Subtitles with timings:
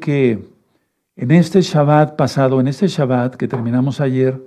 [0.00, 0.48] que
[1.16, 4.40] en este Shabbat pasado, en este Shabbat que terminamos ayer,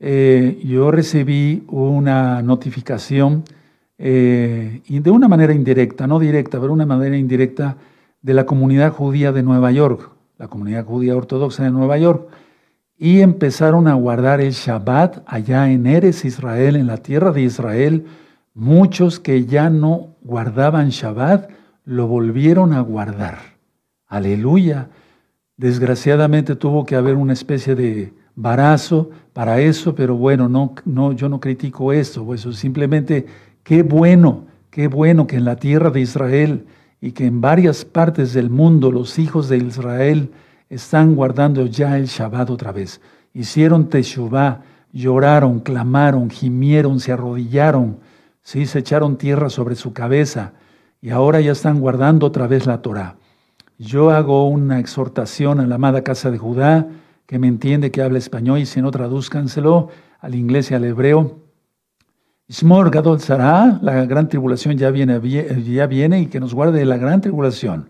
[0.00, 3.44] eh, yo recibí una notificación
[3.98, 7.76] eh, de una manera indirecta, no directa, pero una manera indirecta
[8.22, 12.28] de la comunidad judía de Nueva York, la comunidad judía ortodoxa de Nueva York,
[12.96, 18.06] y empezaron a guardar el Shabbat allá en Eres Israel, en la tierra de Israel.
[18.54, 21.50] Muchos que ya no guardaban Shabbat
[21.84, 23.49] lo volvieron a guardar.
[24.10, 24.88] Aleluya.
[25.56, 31.28] Desgraciadamente tuvo que haber una especie de barazo para eso, pero bueno, no, no, yo
[31.28, 33.26] no critico eso, eso simplemente
[33.62, 36.66] qué bueno, qué bueno que en la tierra de Israel
[37.00, 40.32] y que en varias partes del mundo los hijos de Israel
[40.68, 43.00] están guardando ya el Shabbat otra vez.
[43.32, 48.00] Hicieron teshuvah, lloraron, clamaron, gimieron, se arrodillaron,
[48.42, 48.66] ¿sí?
[48.66, 50.52] se echaron tierra sobre su cabeza
[51.00, 53.19] y ahora ya están guardando otra vez la Torah.
[53.82, 56.86] Yo hago una exhortación a la amada casa de Judá,
[57.24, 61.38] que me entiende, que habla español, y si no, tradúzcanselo al inglés y al hebreo.
[62.46, 63.18] Shmor Gadol
[63.80, 65.18] la gran tribulación ya viene,
[65.62, 67.88] ya viene y que nos guarde de la gran tribulación.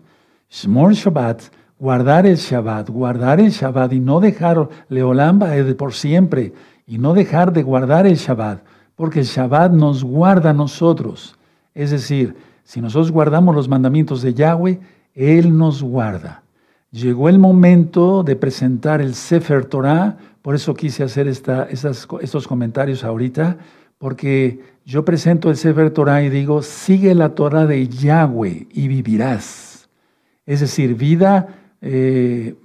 [0.49, 1.41] Shmor Shabbat,
[1.77, 6.53] guardar el Shabbat, guardar el Shabbat y no dejar Leolamba por siempre
[6.87, 8.63] y no dejar de guardar el Shabbat,
[8.95, 11.35] porque el Shabbat nos guarda a nosotros.
[11.73, 14.79] Es decir, si nosotros guardamos los mandamientos de Yahweh,
[15.15, 16.43] Él nos guarda.
[16.91, 23.03] Llegó el momento de presentar el Sefer Torah, por eso quise hacer esta, estos comentarios
[23.03, 23.57] ahorita,
[23.97, 29.87] porque yo presento el Sefer Torah y digo, sigue la Torah de Yahweh y vivirás.
[30.45, 31.47] Es decir, vida
[31.81, 32.55] eh,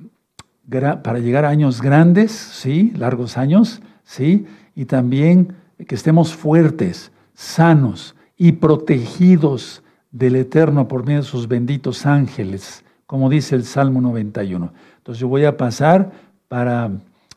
[1.02, 2.92] para llegar a años grandes, ¿sí?
[2.96, 4.46] largos años, ¿sí?
[4.74, 5.54] y también
[5.86, 13.28] que estemos fuertes, sanos y protegidos del Eterno por medio de sus benditos ángeles, como
[13.28, 14.72] dice el Salmo 91.
[14.98, 16.10] Entonces yo voy a pasar
[16.48, 16.90] para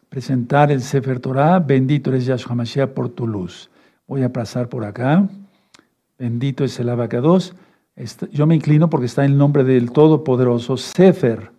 [0.09, 3.69] presentar el Sefer Torah, bendito eres Yahshua Mashiach por tu luz.
[4.07, 5.27] Voy a pasar por acá,
[6.17, 7.55] bendito es el abacados.
[8.31, 11.51] Yo me inclino porque está el nombre del Todopoderoso, Sefer,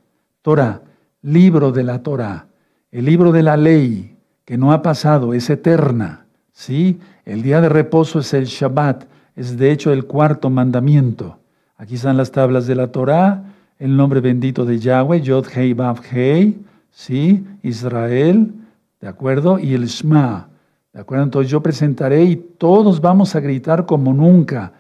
[0.43, 0.83] Torah,
[1.23, 2.47] libro de la Torah,
[2.91, 6.27] el libro de la ley que no ha pasado, es eterna.
[6.53, 6.99] ¿sí?
[7.25, 9.05] El día de reposo es el Shabbat,
[9.37, 11.39] es de hecho el cuarto mandamiento.
[11.77, 13.45] Aquí están las tablas de la Torá,
[13.79, 16.61] el nombre bendito de Yahweh, Yod Hei Vav Hei,
[16.91, 17.47] ¿sí?
[17.63, 18.53] Israel,
[19.01, 19.59] ¿de acuerdo?
[19.59, 20.49] Y el Shema,
[20.93, 21.25] ¿de acuerdo?
[21.25, 24.73] Entonces yo presentaré y todos vamos a gritar como nunca,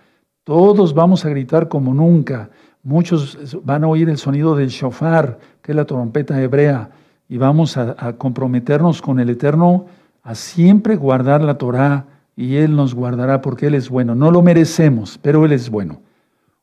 [0.45, 2.51] todos vamos a gritar como nunca.
[2.83, 6.91] Muchos van a oír el sonido del shofar, que es la trompeta hebrea,
[7.29, 9.87] y vamos a, a comprometernos con el Eterno
[10.23, 12.05] a siempre guardar la Torá
[12.37, 14.15] y Él nos guardará porque Él es bueno.
[14.15, 16.01] No lo merecemos, pero Él es bueno.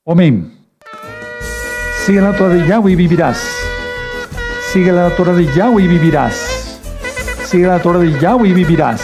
[0.06, 0.54] Amén.
[2.06, 3.44] Sigue la Torah de Yahweh y vivirás.
[4.72, 6.80] Sigue la Torah de Yahweh y vivirás.
[7.46, 9.02] Sigue la Torah de Yahweh y vivirás.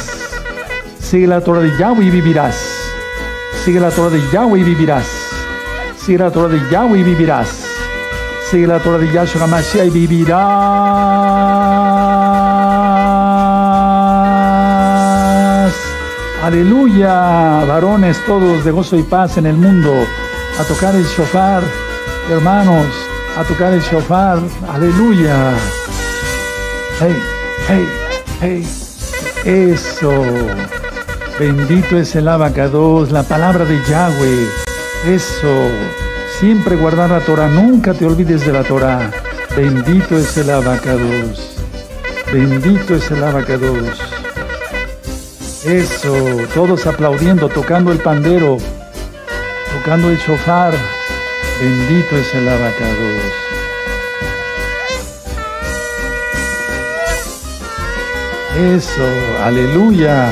[1.00, 2.56] Sigue la Torah de Yahweh y vivirás.
[3.63, 5.07] Sigue la Torah de Yahweh y vivirás.
[5.97, 7.66] Sigue la Torah de Yahweh y vivirás.
[8.50, 10.44] Sigue la Torah de Yahshua Mashiach y vivirás.
[16.44, 19.94] Aleluya, varones todos de gozo y paz en el mundo,
[20.59, 21.64] a tocar el shofar,
[22.30, 22.86] hermanos,
[23.38, 24.40] a tocar el shofar,
[24.70, 25.54] aleluya.
[27.00, 27.16] Hey,
[27.70, 27.88] hey,
[28.42, 28.68] hey,
[29.46, 30.12] eso.
[31.40, 34.50] Bendito es el abacados, la palabra de Yahweh.
[35.08, 35.70] Eso.
[36.42, 39.10] Siempre guardar la Torah, nunca te olvides de la Torah.
[39.56, 41.56] Bendito es el abacados.
[42.34, 44.12] Bendito es el abacados.
[45.66, 46.13] Eso,
[46.53, 48.57] todos aplaudiendo, tocando el pandero,
[49.78, 50.74] tocando el shofar.
[51.62, 53.34] Bendito es el abacados.
[58.57, 59.07] Eso,
[59.41, 60.28] aleluya.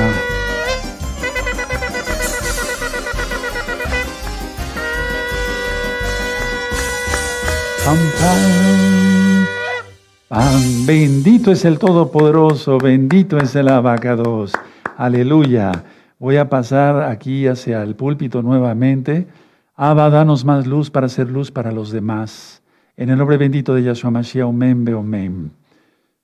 [7.85, 8.51] Pam, pam.
[10.85, 14.51] Bendito es el Todopoderoso, bendito es el abacados.
[15.01, 15.71] Aleluya.
[16.19, 19.25] Voy a pasar aquí hacia el púlpito nuevamente.
[19.75, 22.61] Abba, danos más luz para hacer luz para los demás.
[22.95, 25.51] En el nombre bendito de Yahshua Mashiach, omen.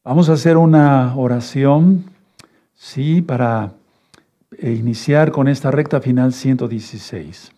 [0.03, 2.03] Vamos a hacer una oración,
[2.75, 3.71] sí, para
[4.59, 7.51] eh, iniciar con esta recta final 116.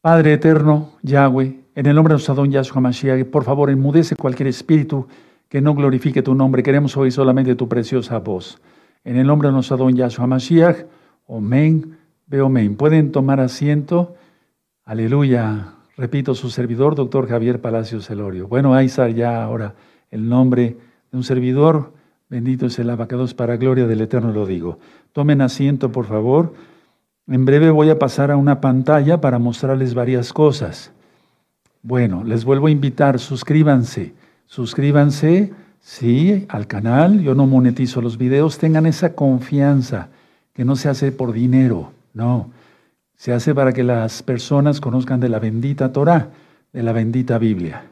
[0.00, 4.46] Padre eterno, Yahweh, en el nombre de nuestro don Yahshua Mashiach, por favor, enmudece cualquier
[4.46, 5.06] espíritu
[5.50, 6.62] que no glorifique tu nombre.
[6.62, 8.58] Queremos oír solamente tu preciosa voz.
[9.04, 10.84] En el nombre de nuestro don Yahshua Mashiach,
[11.26, 11.96] Omen,
[12.26, 12.76] ve Omen.
[12.76, 14.14] Pueden tomar asiento.
[14.84, 15.74] Aleluya.
[15.96, 18.48] Repito, su servidor, doctor Javier Palacios Celorio.
[18.48, 19.74] Bueno, ahí está ya ahora
[20.10, 20.76] el nombre
[21.10, 21.92] de un servidor.
[22.28, 24.78] Bendito es el abacados para gloria del Eterno, lo digo.
[25.12, 26.54] Tomen asiento, por favor.
[27.26, 30.92] En breve voy a pasar a una pantalla para mostrarles varias cosas.
[31.82, 34.14] Bueno, les vuelvo a invitar, suscríbanse.
[34.46, 35.52] Suscríbanse,
[35.88, 37.22] sí, al canal.
[37.22, 38.58] Yo no monetizo los videos.
[38.58, 40.08] Tengan esa confianza
[40.52, 42.50] que no se hace por dinero, no.
[43.16, 46.28] Se hace para que las personas conozcan de la bendita Torah,
[46.72, 47.84] de la bendita Biblia.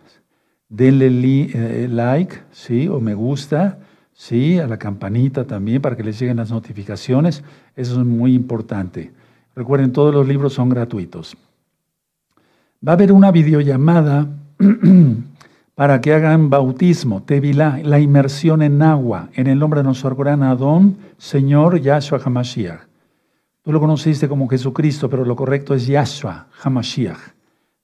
[0.68, 1.06] Denle
[1.54, 3.78] eh, like, sí, o me gusta,
[4.12, 7.42] sí, a la campanita también para que les lleguen las notificaciones.
[7.74, 9.10] Eso es muy importante.
[9.54, 11.36] Recuerden, todos los libros son gratuitos.
[12.86, 14.28] Va a haber una videollamada
[15.76, 20.42] para que hagan bautismo, tevilá, la inmersión en agua, en el nombre de nuestro gran
[20.42, 22.80] Adón, Señor Yahshua HaMashiach.
[23.60, 27.18] Tú lo conociste como Jesucristo, pero lo correcto es Yahshua HaMashiach.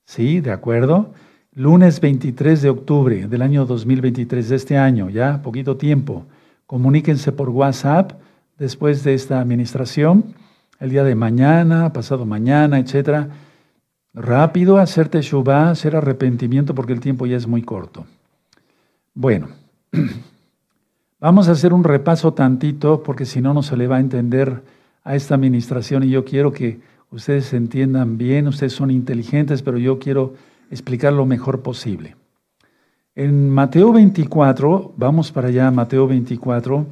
[0.07, 0.41] ¿Sí?
[0.41, 1.13] ¿De acuerdo?
[1.53, 6.25] Lunes 23 de octubre del año 2023, de este año, ya poquito tiempo.
[6.67, 8.13] Comuníquense por WhatsApp
[8.59, 10.35] después de esta administración,
[10.81, 13.29] el día de mañana, pasado mañana, etcétera
[14.15, 18.05] Rápido hacer teshuvah, hacer arrepentimiento porque el tiempo ya es muy corto.
[19.15, 19.49] Bueno,
[21.21, 24.63] vamos a hacer un repaso tantito porque si no, no se le va a entender
[25.03, 26.81] a esta administración y yo quiero que
[27.11, 30.35] ustedes se entiendan bien, ustedes son inteligentes, pero yo quiero
[30.71, 32.17] explicar lo mejor posible.
[33.15, 36.87] En Mateo 24, vamos para allá, Mateo 24,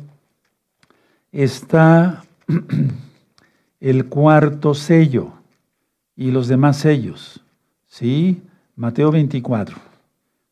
[1.33, 2.25] está
[3.81, 5.40] el cuarto sello
[6.21, 7.43] y los demás sellos.
[7.87, 8.43] ¿Sí?
[8.77, 9.79] Mateo 24.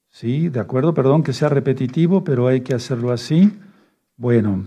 [0.09, 0.49] ¿Sí?
[0.49, 0.95] ¿De acuerdo?
[0.95, 3.53] Perdón que sea repetitivo, pero hay que hacerlo así.
[4.17, 4.65] Bueno.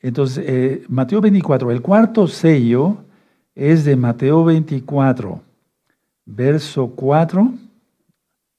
[0.00, 1.70] Entonces, eh, Mateo 24.
[1.70, 2.96] El cuarto sello
[3.54, 5.40] es de Mateo 24,
[6.24, 7.54] verso 4.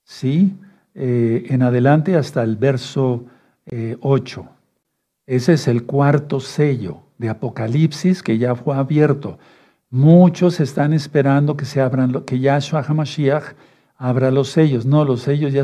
[0.05, 0.55] ¿Sí?
[0.95, 3.25] Eh, en adelante hasta el verso
[3.99, 4.41] 8.
[4.41, 9.39] Eh, Ese es el cuarto sello de Apocalipsis que ya fue abierto.
[9.89, 13.55] Muchos están esperando que se abran, que Yahshua HaMashiach
[13.95, 14.85] abra los sellos.
[14.85, 15.63] No, los sellos ya,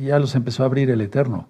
[0.00, 1.48] ya los empezó a abrir el Eterno.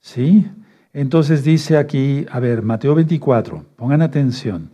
[0.00, 0.46] ¿Sí?
[0.92, 4.70] Entonces dice aquí, a ver, Mateo 24, pongan atención,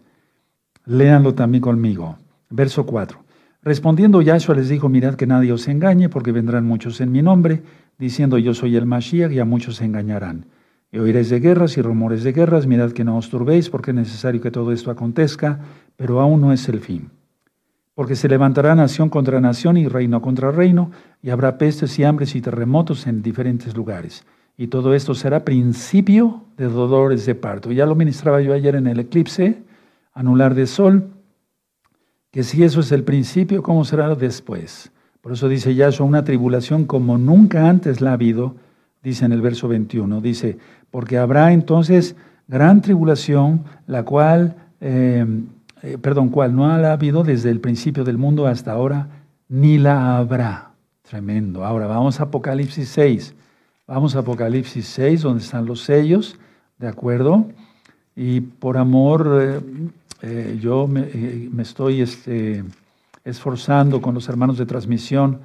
[0.85, 2.19] léanlo también conmigo.
[2.49, 3.25] Verso 4.
[3.63, 7.63] Respondiendo Yahshua les dijo, mirad que nadie os engañe, porque vendrán muchos en mi nombre,
[7.99, 10.47] diciendo yo soy el Mashiach, y a muchos se engañarán.
[10.93, 13.97] Y oiréis de guerras y rumores de guerras, mirad que no os turbéis, porque es
[13.97, 15.59] necesario que todo esto acontezca,
[15.97, 17.11] pero aún no es el fin.
[17.95, 20.91] Porque se levantará nación contra nación y reino contra reino,
[21.23, 24.25] y habrá pestes y hambres y terremotos en diferentes lugares.
[24.59, 27.73] Y todo esto será principio de dolores de parto.
[27.73, 29.63] Ya lo ministraba yo ayer en el eclipse,
[30.15, 31.11] anular de sol,
[32.31, 34.91] que si eso es el principio, ¿cómo será después?
[35.21, 38.57] Por eso dice Yahshua, una tribulación como nunca antes la ha habido,
[39.03, 40.59] dice en el verso 21, dice,
[40.91, 42.17] porque habrá entonces
[42.49, 45.27] gran tribulación, la cual eh,
[45.83, 49.09] eh, perdón, cual no ha habido desde el principio del mundo hasta ahora,
[49.49, 50.71] ni la habrá.
[51.03, 51.65] Tremendo.
[51.65, 53.35] Ahora vamos a Apocalipsis 6.
[53.87, 56.37] Vamos a Apocalipsis 6, donde están los sellos,
[56.79, 57.47] ¿de acuerdo?
[58.17, 59.61] Y por amor, eh,
[60.23, 61.07] eh, yo me,
[61.63, 62.65] estoy este,
[63.25, 65.41] esforzando con los hermanos de transmisión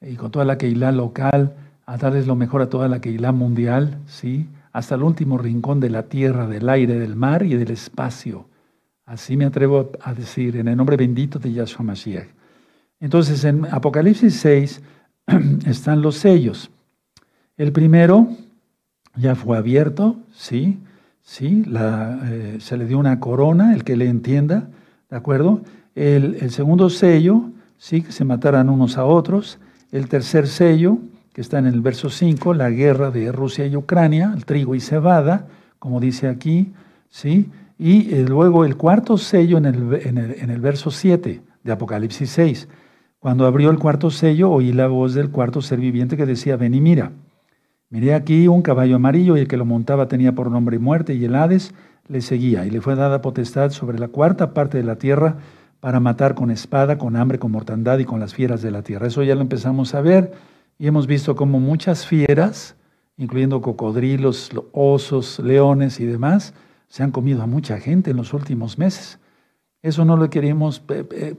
[0.00, 1.54] y con toda la Keilah local
[1.84, 4.48] a darles lo mejor a toda la Keilah mundial, ¿sí?
[4.72, 8.46] Hasta el último rincón de la tierra, del aire, del mar y del espacio.
[9.06, 12.28] Así me atrevo a decir, en el nombre bendito de Yahshua Mashiach.
[13.00, 14.80] Entonces, en Apocalipsis 6
[15.66, 16.70] están los sellos.
[17.58, 18.28] El primero
[19.14, 20.78] ya fue abierto, sí,
[21.20, 24.68] sí, eh, se le dio una corona, el que le entienda,
[25.10, 25.60] ¿de acuerdo?
[25.94, 29.58] El, el, segundo sello, sí, que se mataran unos a otros.
[29.92, 30.98] El tercer sello,
[31.34, 34.80] que está en el verso 5, la guerra de Rusia y Ucrania, el trigo y
[34.80, 35.46] cebada,
[35.78, 36.72] como dice aquí,
[37.10, 37.50] sí.
[37.78, 42.68] Y eh, luego el cuarto sello en el, en, el, verso 7 de Apocalipsis 6.
[43.18, 46.74] Cuando abrió el cuarto sello, oí la voz del cuarto ser viviente que decía, ven
[46.74, 47.12] y mira.
[47.90, 51.24] Miré aquí un caballo amarillo y el que lo montaba tenía por nombre muerte y
[51.24, 51.74] el Hades
[52.08, 55.36] le seguía y le fue dada potestad sobre la cuarta parte de la tierra
[55.80, 59.06] para matar con espada, con hambre, con mortandad y con las fieras de la tierra.
[59.06, 60.32] Eso ya lo empezamos a ver
[60.78, 62.76] y hemos visto como muchas fieras,
[63.16, 66.54] incluyendo cocodrilos, osos, leones y demás,
[66.94, 69.18] se han comido a mucha gente en los últimos meses.
[69.82, 70.80] Eso no lo queremos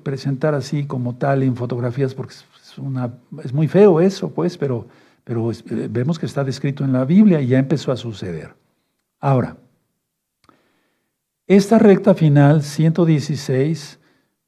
[0.03, 4.85] presentar así como tal en fotografías porque es, una, es muy feo eso, pues, pero,
[5.25, 8.53] eh, vemos que está descrito en la Biblia y ya empezó a suceder.
[9.21, 9.55] Ahora,
[11.47, 13.97] esta recta final, 116,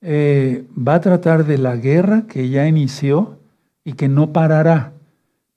[0.02, 3.40] eh, va a tratar de la guerra que ya inició
[3.86, 4.92] y que no parará,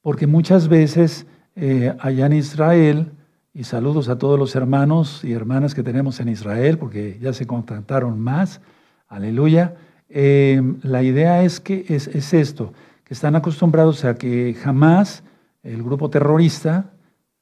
[0.00, 1.26] porque muchas veces
[1.56, 3.10] eh, allá en Israel,
[3.60, 7.46] y saludos a todos los hermanos y hermanas que tenemos en Israel, porque ya se
[7.46, 8.62] contactaron más,
[9.06, 9.74] aleluya,
[10.08, 12.72] eh, la idea es que es, es esto,
[13.04, 15.24] que están acostumbrados a que jamás
[15.62, 16.92] el grupo terrorista,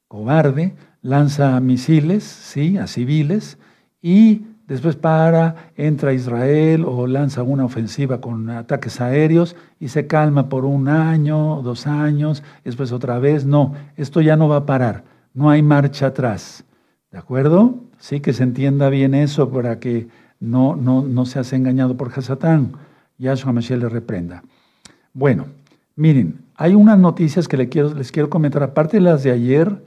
[0.08, 3.56] cobarde, lanza misiles, ¿sí?, a civiles,
[4.02, 10.48] y después para, entra Israel o lanza una ofensiva con ataques aéreos y se calma
[10.48, 13.46] por un año, dos años, después otra vez.
[13.46, 15.04] No, esto ya no va a parar,
[15.38, 16.64] no hay marcha atrás.
[17.12, 17.76] ¿De acuerdo?
[17.98, 20.08] Sí, que se entienda bien eso para que
[20.40, 22.72] no, no, no seas engañado por Hasatán.
[23.18, 24.42] Yahshua Mashiach le reprenda.
[25.12, 25.46] Bueno,
[25.94, 29.80] miren, hay unas noticias que les quiero, les quiero comentar, aparte de las de ayer,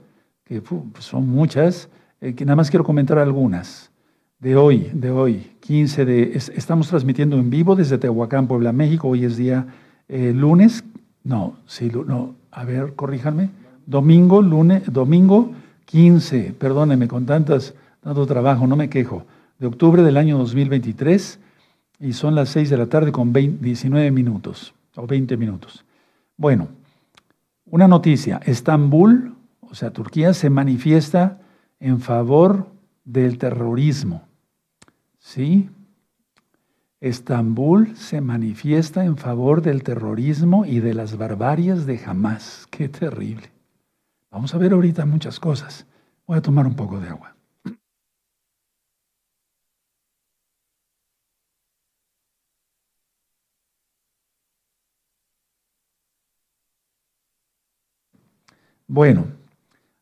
[0.44, 0.62] que
[1.00, 1.90] son muchas,
[2.22, 3.90] eh, que nada más quiero comentar algunas
[4.38, 6.32] de hoy, de hoy, 15 de...
[6.32, 9.08] estamos transmitiendo en vivo desde Tehuacán, Puebla, México.
[9.08, 9.66] Hoy es día
[10.08, 10.82] eh, lunes,
[11.24, 13.50] no, sí, no, a ver, corríjanme.
[13.92, 15.52] Domingo, lunes, domingo
[15.84, 19.26] 15, perdónenme, con tantas, tanto trabajo, no me quejo,
[19.58, 21.38] de octubre del año 2023
[22.00, 25.84] y son las 6 de la tarde con 19 minutos o 20 minutos.
[26.38, 26.68] Bueno,
[27.66, 31.42] una noticia, Estambul, o sea, Turquía se manifiesta
[31.78, 32.68] en favor
[33.04, 34.22] del terrorismo.
[35.18, 35.68] ¿Sí?
[36.98, 42.66] Estambul se manifiesta en favor del terrorismo y de las barbarias de Hamas.
[42.70, 43.52] Qué terrible.
[44.32, 45.86] Vamos a ver ahorita muchas cosas.
[46.26, 47.36] Voy a tomar un poco de agua.
[58.86, 59.26] Bueno,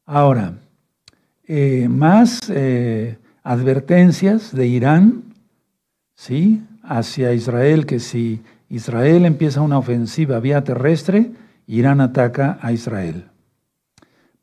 [0.06, 0.54] ahora,
[1.46, 5.34] eh, más eh, advertencias de Irán,
[6.14, 6.62] ¿sí?
[6.84, 11.32] Hacia Israel, que si Israel empieza una ofensiva vía terrestre,
[11.66, 13.29] Irán ataca a Israel.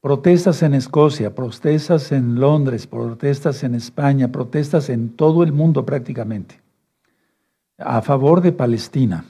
[0.07, 6.61] Protestas en Escocia, protestas en Londres, protestas en España, protestas en todo el mundo prácticamente,
[7.77, 9.25] a favor de Palestina.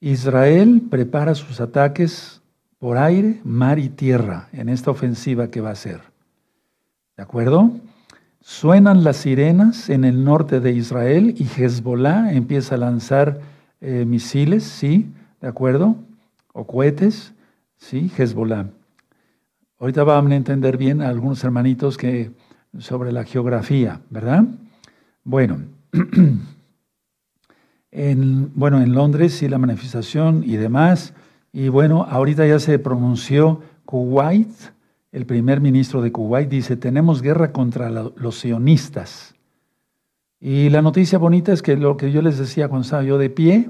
[0.00, 2.42] Israel prepara sus ataques
[2.78, 6.02] por aire, mar y tierra en esta ofensiva que va a hacer.
[7.16, 7.70] ¿De acuerdo?
[8.42, 13.40] Suenan las sirenas en el norte de Israel y Hezbollah empieza a lanzar
[13.80, 15.10] eh, misiles, ¿sí?
[15.40, 15.96] ¿De acuerdo?
[16.52, 17.32] O cohetes,
[17.78, 18.12] ¿sí?
[18.14, 18.66] Hezbollah.
[19.84, 22.30] Ahorita van a entender bien a algunos hermanitos que
[22.78, 24.44] sobre la geografía, ¿verdad?
[25.24, 25.58] Bueno,
[27.90, 31.12] en, bueno, en Londres sí la manifestación y demás.
[31.52, 34.48] Y bueno, ahorita ya se pronunció Kuwait,
[35.12, 39.34] el primer ministro de Kuwait dice, tenemos guerra contra los sionistas.
[40.40, 43.28] Y la noticia bonita es que lo que yo les decía cuando estaba yo de
[43.28, 43.68] pie,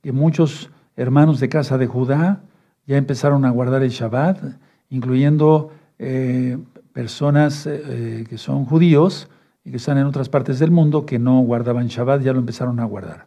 [0.00, 2.40] que muchos hermanos de casa de Judá
[2.86, 4.62] ya empezaron a guardar el Shabbat,
[4.92, 6.58] incluyendo eh,
[6.92, 9.28] personas eh, eh, que son judíos
[9.64, 12.78] y que están en otras partes del mundo que no guardaban Shabbat, ya lo empezaron
[12.78, 13.26] a guardar.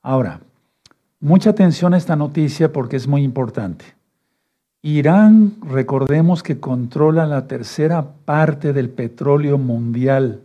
[0.00, 0.40] Ahora,
[1.20, 3.84] mucha atención a esta noticia porque es muy importante.
[4.80, 10.40] Irán, recordemos que controla la tercera parte del petróleo mundial,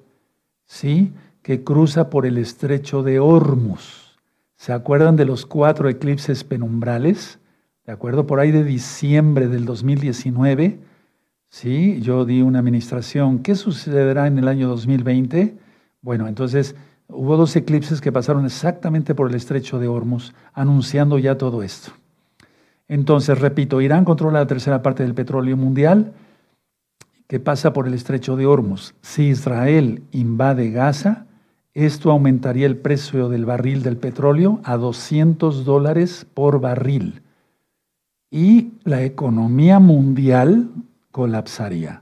[0.66, 1.14] ¿sí?
[1.42, 4.18] Que cruza por el estrecho de Hormuz.
[4.58, 7.40] ¿Se acuerdan de los cuatro eclipses penumbrales?
[7.86, 8.26] ¿De acuerdo?
[8.26, 10.80] Por ahí de diciembre del 2019,
[11.50, 12.00] ¿sí?
[12.02, 13.40] Yo di una administración.
[13.40, 15.58] ¿Qué sucederá en el año 2020?
[16.02, 16.76] Bueno, entonces
[17.10, 21.92] hubo dos eclipses que pasaron exactamente por el estrecho de Hormuz, anunciando ya todo esto.
[22.88, 26.14] Entonces, repito, Irán controla la tercera parte del petróleo mundial
[27.28, 28.96] que pasa por el estrecho de Hormuz.
[29.02, 31.26] Si Israel invade Gaza,
[31.74, 37.23] esto aumentaría el precio del barril del petróleo a 200 dólares por barril.
[38.34, 40.72] Y la economía mundial
[41.12, 42.02] colapsaría.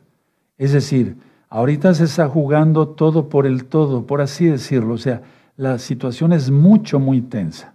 [0.57, 1.17] Es decir,
[1.49, 4.93] ahorita se está jugando todo por el todo, por así decirlo.
[4.93, 5.23] O sea,
[5.57, 7.73] la situación es mucho, muy tensa.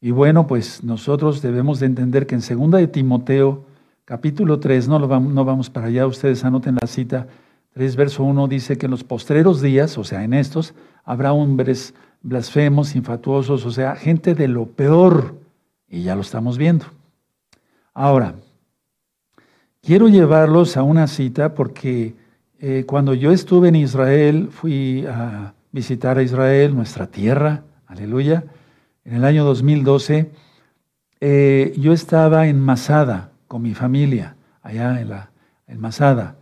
[0.00, 3.64] Y bueno, pues nosotros debemos de entender que en segunda de Timoteo,
[4.04, 7.26] capítulo 3, no, lo vamos, no vamos para allá, ustedes anoten la cita,
[7.72, 10.72] 3 verso 1 dice que en los postreros días, o sea, en estos,
[11.04, 15.34] habrá hombres blasfemos, infatuosos, o sea, gente de lo peor,
[15.88, 16.86] y ya lo estamos viendo.
[17.98, 18.34] Ahora,
[19.80, 22.14] quiero llevarlos a una cita porque
[22.58, 28.44] eh, cuando yo estuve en Israel, fui a visitar a Israel, nuestra tierra, aleluya,
[29.06, 30.30] en el año 2012,
[31.20, 35.30] eh, yo estaba en Masada con mi familia, allá en, la,
[35.66, 36.36] en Masada.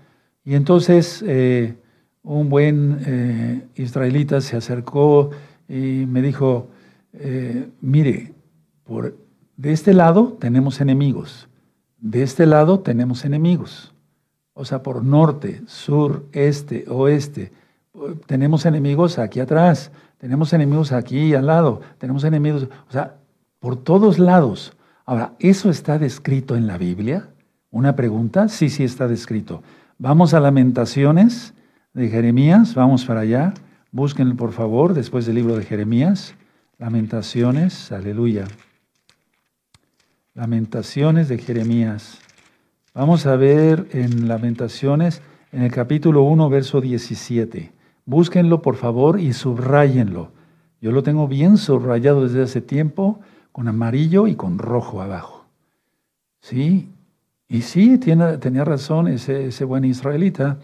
[0.45, 1.77] Y entonces eh,
[2.25, 5.31] un buen israelita se acercó
[5.69, 6.69] y me dijo,
[7.81, 8.33] mire,
[8.83, 9.24] por,
[9.57, 11.49] de este lado tenemos enemigos,
[11.99, 13.93] de este lado tenemos enemigos.
[14.53, 17.53] O sea, por norte, sur, este, oeste,
[18.27, 23.17] tenemos enemigos aquí atrás, tenemos enemigos aquí al lado, tenemos enemigos, o sea,
[23.59, 24.77] por todos lados.
[25.07, 27.29] Ahora, ¿eso está descrito en la Biblia?
[27.71, 28.49] ¿Una pregunta?
[28.49, 29.63] Sí, sí está descrito.
[29.99, 31.55] Vamos a Lamentaciones
[31.93, 33.55] de Jeremías, vamos para allá.
[33.91, 36.35] Búsquenlo por favor, después del libro de Jeremías.
[36.79, 38.47] Lamentaciones, aleluya.
[40.37, 42.19] Lamentaciones de Jeremías.
[42.93, 45.23] Vamos a ver en Lamentaciones,
[45.53, 47.71] en el capítulo 1, verso 17.
[48.05, 50.33] Búsquenlo, por favor, y subrayenlo.
[50.81, 53.21] Yo lo tengo bien subrayado desde hace tiempo,
[53.53, 55.47] con amarillo y con rojo abajo.
[56.41, 56.89] ¿Sí?
[57.47, 60.59] Y sí, tiene, tenía razón ese, buen israelita.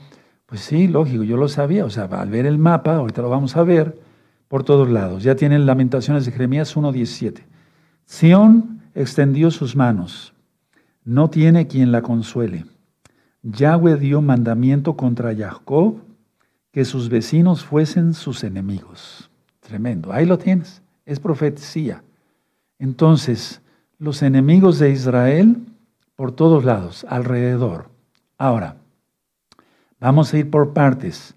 [0.47, 1.85] Pues sí, lógico, yo lo sabía.
[1.85, 4.01] O sea, al ver el mapa, ahorita lo vamos a ver,
[4.49, 5.23] por todos lados.
[5.23, 7.45] Ya tienen Lamentaciones de Jeremías 1.17.
[8.05, 10.35] Sión extendió sus manos
[11.05, 12.67] no tiene quien la consuele.
[13.43, 15.97] Yahweh dio mandamiento contra Jacob
[16.73, 19.31] que sus vecinos fuesen sus enemigos.
[19.61, 20.13] Tremendo.
[20.13, 20.83] Ahí lo tienes.
[21.07, 22.03] Es profecía.
[22.79, 23.61] Entonces,
[23.99, 25.57] los enemigos de Israel
[26.21, 27.89] por todos lados, alrededor.
[28.37, 28.77] Ahora,
[29.99, 31.35] vamos a ir por partes.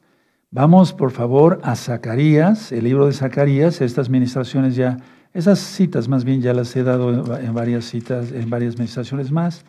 [0.52, 3.80] Vamos, por favor, a Zacarías, el libro de Zacarías.
[3.80, 4.98] Estas ministraciones ya
[5.34, 9.66] esas citas más bien ya las he dado en varias citas, en varias meditaciones más.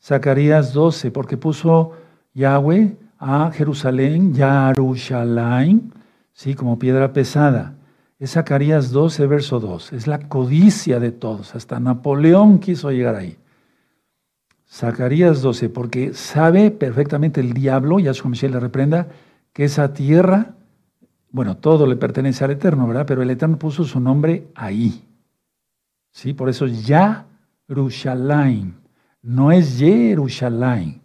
[0.00, 1.92] Zacarías 12, porque puso
[2.34, 5.90] Yahweh a Jerusalén, Yarushalayim,
[6.32, 6.54] ¿sí?
[6.54, 7.74] como piedra pesada.
[8.20, 9.92] Es Zacarías 12, verso 2.
[9.92, 11.54] Es la codicia de todos.
[11.54, 13.36] Hasta Napoleón quiso llegar ahí.
[14.70, 19.08] Zacarías 12, porque sabe perfectamente el diablo, Yahshua Michel le reprenda,
[19.52, 20.54] que esa tierra,
[21.30, 23.06] bueno, todo le pertenece al Eterno, ¿verdad?
[23.06, 25.07] Pero el Eterno puso su nombre ahí.
[26.10, 26.32] ¿Sí?
[26.32, 26.66] Por eso
[27.68, 28.74] Jerusalén.
[29.22, 31.00] No es Jerusalén.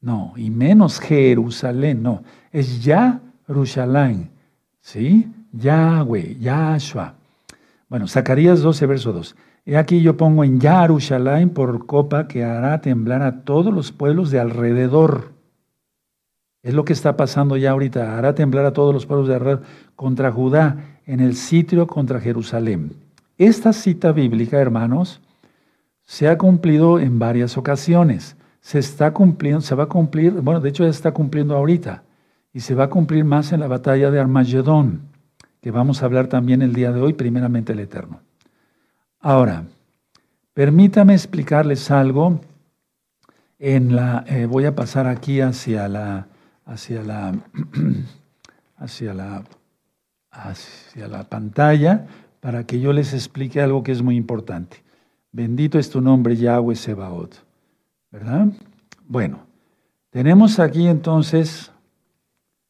[0.00, 2.22] No, y menos Jerusalén, no.
[2.52, 4.30] Es Jerusalén.
[4.80, 5.28] ¿Sí?
[5.52, 7.14] Yahweh, Yahshua.
[7.88, 9.36] Bueno, Zacarías 12, verso 2.
[9.64, 14.30] He aquí yo pongo en Jerusalén por copa que hará temblar a todos los pueblos
[14.30, 15.32] de alrededor.
[16.62, 18.16] Es lo que está pasando ya ahorita.
[18.16, 19.62] Hará temblar a todos los pueblos de alrededor
[19.96, 23.05] contra Judá en el sitio contra Jerusalén.
[23.38, 25.20] Esta cita bíblica, hermanos,
[26.06, 28.36] se ha cumplido en varias ocasiones.
[28.60, 32.02] Se está cumpliendo, se va a cumplir, bueno, de hecho ya está cumpliendo ahorita,
[32.54, 35.02] y se va a cumplir más en la batalla de Armagedón,
[35.60, 38.20] que vamos a hablar también el día de hoy, primeramente el Eterno.
[39.20, 39.64] Ahora,
[40.54, 42.40] permítame explicarles algo.
[43.58, 46.28] En la, eh, voy a pasar aquí hacia la,
[46.64, 47.34] hacia la,
[48.76, 49.44] hacia la,
[50.30, 52.06] hacia la pantalla
[52.46, 54.84] para que yo les explique algo que es muy importante.
[55.32, 57.44] Bendito es tu nombre, Yahweh Sebaot.
[58.12, 58.46] ¿Verdad?
[59.08, 59.40] Bueno,
[60.10, 61.72] tenemos aquí entonces,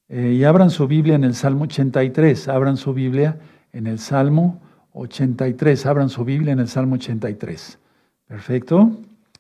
[0.09, 3.39] eh, y abran su Biblia en el Salmo 83, abran su Biblia
[3.71, 4.63] en el Salmo
[4.95, 7.79] 83, abran su Biblia en el Salmo 83.
[8.27, 8.93] ¿Perfecto?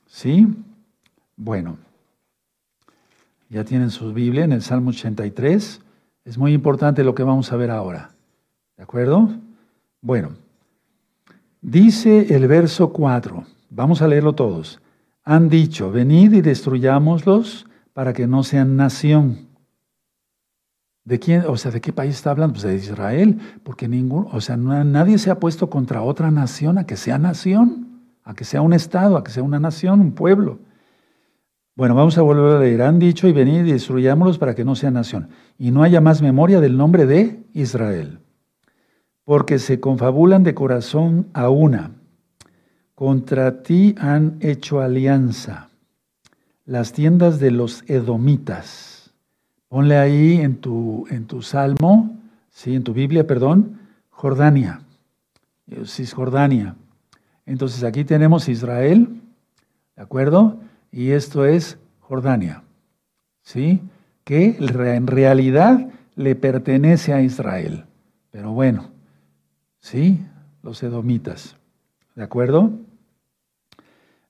[0.05, 0.49] ¿Sí?
[1.35, 1.79] Bueno,
[3.49, 5.81] ya tienen su Biblia en el Salmo 83.
[6.27, 8.11] Es muy importante lo que vamos a ver ahora.
[8.77, 9.31] ¿De acuerdo?
[10.07, 10.37] Bueno,
[11.61, 14.81] dice el verso 4, vamos a leerlo todos.
[15.25, 19.49] Han dicho, venid y destruyámoslos para que no sean nación.
[21.03, 21.43] ¿De quién?
[21.49, 22.53] O sea, ¿de qué país está hablando?
[22.53, 26.87] Pues de Israel, porque ningún, o sea, nadie se ha puesto contra otra nación a
[26.87, 30.61] que sea nación, a que sea un estado, a que sea una nación, un pueblo.
[31.75, 32.83] Bueno, vamos a volver a leer.
[32.83, 35.31] Han dicho y venid y destruyámoslos para que no sean nación.
[35.59, 38.21] Y no haya más memoria del nombre de Israel
[39.27, 41.91] porque se confabulan de corazón a una.
[42.95, 45.69] Contra ti han hecho alianza
[46.65, 49.13] las tiendas de los edomitas.
[49.69, 52.17] Ponle ahí en tu, en tu salmo,
[52.51, 54.81] sí, en tu Biblia, perdón, Jordania.
[55.85, 56.77] Cisjordania.
[57.47, 59.09] Entonces aquí tenemos Israel,
[59.97, 60.61] ¿de acuerdo?
[60.93, 62.63] Y esto es Jordania,
[63.43, 63.83] ¿sí?
[64.23, 67.87] Que en realidad le pertenece a Israel.
[68.31, 68.96] Pero bueno,
[69.87, 70.21] ¿sí?
[70.65, 71.57] Los edomitas.
[72.17, 72.73] ¿De acuerdo?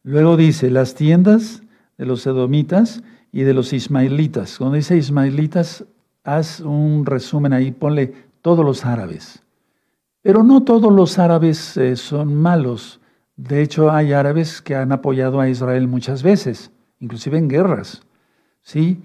[0.02, 1.62] Luego dice, las tiendas
[1.96, 4.58] de los edomitas y de los ismaelitas.
[4.58, 5.84] Cuando dice ismaelitas,
[6.24, 9.42] haz un resumen ahí, ponle todos los árabes.
[10.20, 13.00] Pero no todos los árabes eh, son malos.
[13.36, 18.02] De hecho, hay árabes que han apoyado a Israel muchas veces, inclusive en guerras.
[18.60, 19.02] ¿sí?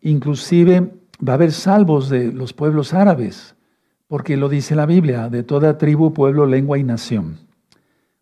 [0.00, 3.54] Inclusive va a haber salvos de los pueblos árabes
[4.10, 7.36] porque lo dice la Biblia, de toda tribu, pueblo, lengua y nación.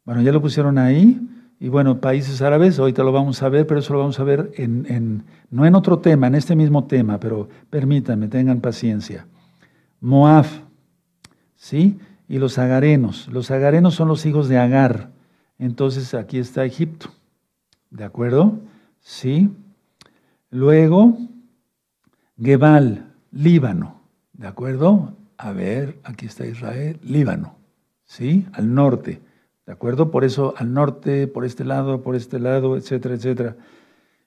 [0.05, 1.19] Bueno, ya lo pusieron ahí.
[1.61, 4.53] Y bueno, países árabes, ahorita lo vamos a ver, pero eso lo vamos a ver
[4.57, 9.27] en, no en otro tema, en este mismo tema, pero permítanme, tengan paciencia.
[9.99, 10.45] Moab,
[11.57, 11.99] ¿sí?
[12.29, 13.27] Y los agarenos.
[13.29, 15.09] Los agarenos son los hijos de Agar.
[15.59, 17.09] Entonces aquí está Egipto.
[17.89, 18.59] ¿De acuerdo?
[19.01, 19.51] Sí.
[20.51, 21.17] Luego,
[22.39, 24.03] Gebal, Líbano.
[24.35, 25.15] ¿De acuerdo?
[25.39, 27.57] A ver, aquí está Israel, Líbano.
[28.05, 28.47] ¿Sí?
[28.53, 29.21] Al norte.
[29.65, 30.11] ¿De acuerdo?
[30.11, 33.57] Por eso al norte, por este lado, por este lado, etcétera, etcétera.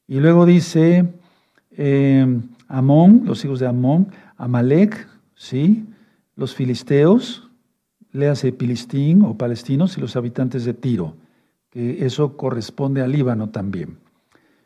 [0.07, 1.13] Y luego dice
[1.71, 5.85] eh, Amón, los hijos de Amón, Amalek, ¿sí?
[6.35, 7.49] Los filisteos,
[8.11, 11.15] léase Filistín o palestinos y los habitantes de Tiro,
[11.69, 13.97] que eso corresponde al Líbano también.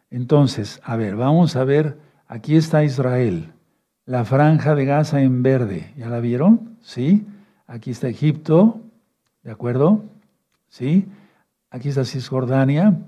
[0.10, 3.52] Entonces, a ver, vamos a ver, aquí está Israel,
[4.06, 6.78] la franja de Gaza en verde, ¿ya la vieron?
[6.82, 7.26] ¿Sí?
[7.68, 8.82] Aquí está Egipto,
[9.44, 10.04] ¿de acuerdo?
[10.76, 11.08] ¿sí?
[11.70, 13.00] Aquí está Cisjordania,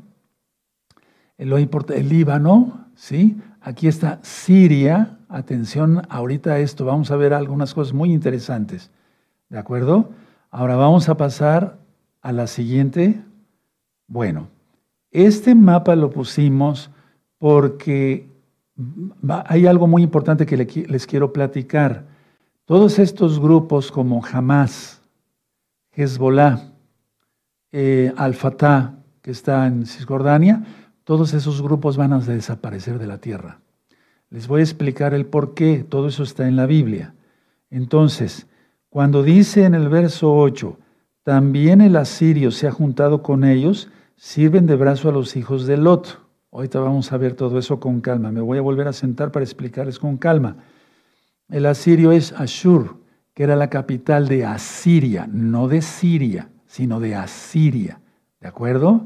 [1.38, 3.38] el, el Líbano, ¿sí?
[3.62, 8.90] Aquí está Siria, atención ahorita a esto, vamos a ver algunas cosas muy interesantes,
[9.50, 10.12] ¿de acuerdo?
[10.50, 11.78] Ahora vamos a pasar
[12.22, 13.22] a la siguiente.
[14.08, 14.48] Bueno,
[15.12, 16.90] este mapa lo pusimos
[17.38, 18.27] porque
[19.46, 22.06] hay algo muy importante que les quiero platicar.
[22.66, 25.02] Todos estos grupos como Hamas,
[25.94, 26.74] Hezbollah,
[27.72, 30.64] eh, Al-Fatah, que está en Cisjordania,
[31.04, 33.62] todos esos grupos van a desaparecer de la tierra.
[34.30, 37.16] Les voy a explicar el por qué, todo eso está en la Biblia.
[37.70, 38.48] Entonces,
[38.90, 40.78] cuando dice en el verso 8,
[41.24, 45.78] también el asirio se ha juntado con ellos, sirven de brazo a los hijos de
[45.78, 46.27] Lot.
[46.52, 48.32] Ahorita vamos a ver todo eso con calma.
[48.32, 50.58] Me voy a volver a sentar para explicarles con calma.
[51.50, 52.98] El asirio es Ashur,
[53.34, 58.00] que era la capital de Asiria, no de Siria sino de Asiria.
[58.40, 59.06] ¿De acuerdo?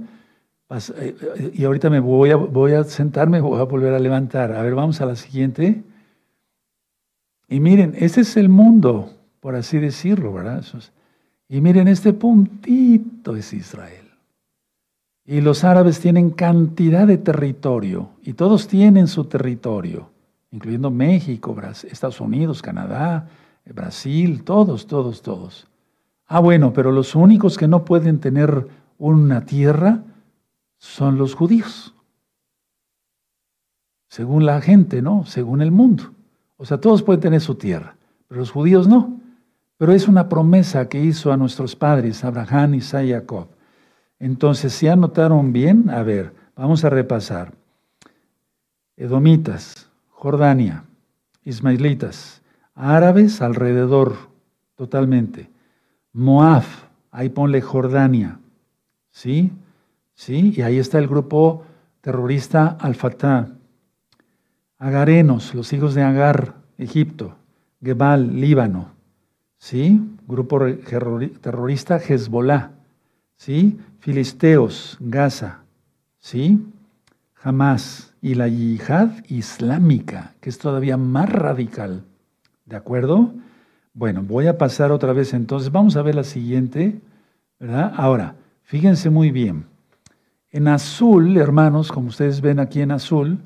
[0.69, 4.51] Eh, eh, y ahorita me voy a, voy a sentarme, voy a volver a levantar.
[4.51, 5.81] A ver, vamos a la siguiente.
[7.47, 10.63] Y miren, ese es el mundo, por así decirlo, ¿verdad?
[11.47, 14.00] Y miren, este puntito es Israel.
[15.31, 20.09] Y los árabes tienen cantidad de territorio, y todos tienen su territorio,
[20.51, 21.55] incluyendo México,
[21.89, 23.29] Estados Unidos, Canadá,
[23.63, 25.69] Brasil, todos, todos, todos.
[26.27, 28.67] Ah, bueno, pero los únicos que no pueden tener
[28.97, 30.03] una tierra
[30.77, 31.95] son los judíos.
[34.09, 35.25] Según la gente, ¿no?
[35.25, 36.11] Según el mundo.
[36.57, 37.95] O sea, todos pueden tener su tierra,
[38.27, 39.17] pero los judíos no.
[39.77, 43.47] Pero es una promesa que hizo a nuestros padres, Abraham, Isaac y Jacob.
[44.21, 47.53] Entonces, si anotaron bien, a ver, vamos a repasar.
[48.95, 50.83] Edomitas, Jordania,
[51.43, 52.43] Ismaelitas,
[52.75, 54.15] árabes alrededor,
[54.75, 55.49] totalmente.
[56.13, 56.61] Moab,
[57.09, 58.37] ahí ponle Jordania,
[59.09, 59.51] ¿sí?
[60.13, 60.53] ¿Sí?
[60.55, 61.63] Y ahí está el grupo
[62.01, 63.47] terrorista Al-Fatah.
[64.77, 67.37] Agarenos, los hijos de Agar, Egipto.
[67.83, 68.91] Gebal, Líbano.
[69.57, 69.99] ¿Sí?
[70.27, 70.59] Grupo
[71.41, 72.69] terrorista Hezbollah.
[73.35, 73.79] ¿Sí?
[74.01, 75.59] Filisteos, Gaza.
[76.19, 76.59] ¿Sí?
[77.41, 78.13] Hamas.
[78.23, 82.03] Y la yihad islámica, que es todavía más radical.
[82.65, 83.31] ¿De acuerdo?
[83.93, 85.71] Bueno, voy a pasar otra vez entonces.
[85.71, 86.99] Vamos a ver la siguiente,
[87.59, 87.93] ¿verdad?
[87.95, 89.65] Ahora, fíjense muy bien.
[90.51, 93.39] En azul, hermanos, como ustedes ven aquí en azul,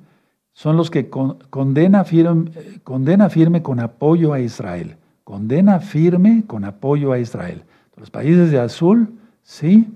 [0.53, 2.51] son los que condena firme,
[2.83, 4.97] condena firme con apoyo a Israel.
[5.25, 7.63] Condena firme con apoyo a Israel.
[7.97, 9.13] Los países de azul,
[9.43, 9.87] sí,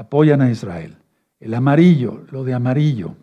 [0.00, 0.96] apoyan a Israel.
[1.40, 3.16] El amarillo, lo de amarillo,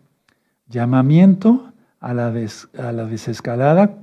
[0.68, 3.98] llamamiento a la, a la desescalada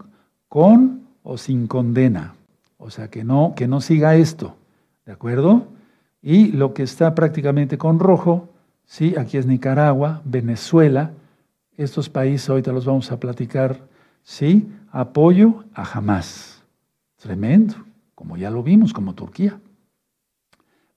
[0.49, 2.35] con o sin condena.
[2.77, 4.57] O sea, que no, que no siga esto.
[5.07, 5.69] ¿De acuerdo?
[6.21, 8.49] Y lo que está prácticamente con rojo,
[8.87, 11.13] sí, aquí es Nicaragua, Venezuela,
[11.77, 13.79] estos países ahorita los vamos a platicar,
[14.25, 16.65] sí, apoyo a jamás.
[17.19, 17.77] Tremendo,
[18.17, 19.61] como ya lo vimos, como Turquía.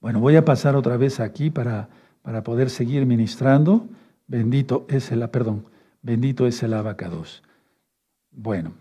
[0.08, 1.90] Bueno, voy a pasar otra vez aquí para,
[2.22, 3.90] para poder seguir ministrando.
[4.26, 5.66] Bendito es el, perdón,
[6.02, 7.44] bendito es el abacados.
[8.32, 8.72] Bueno.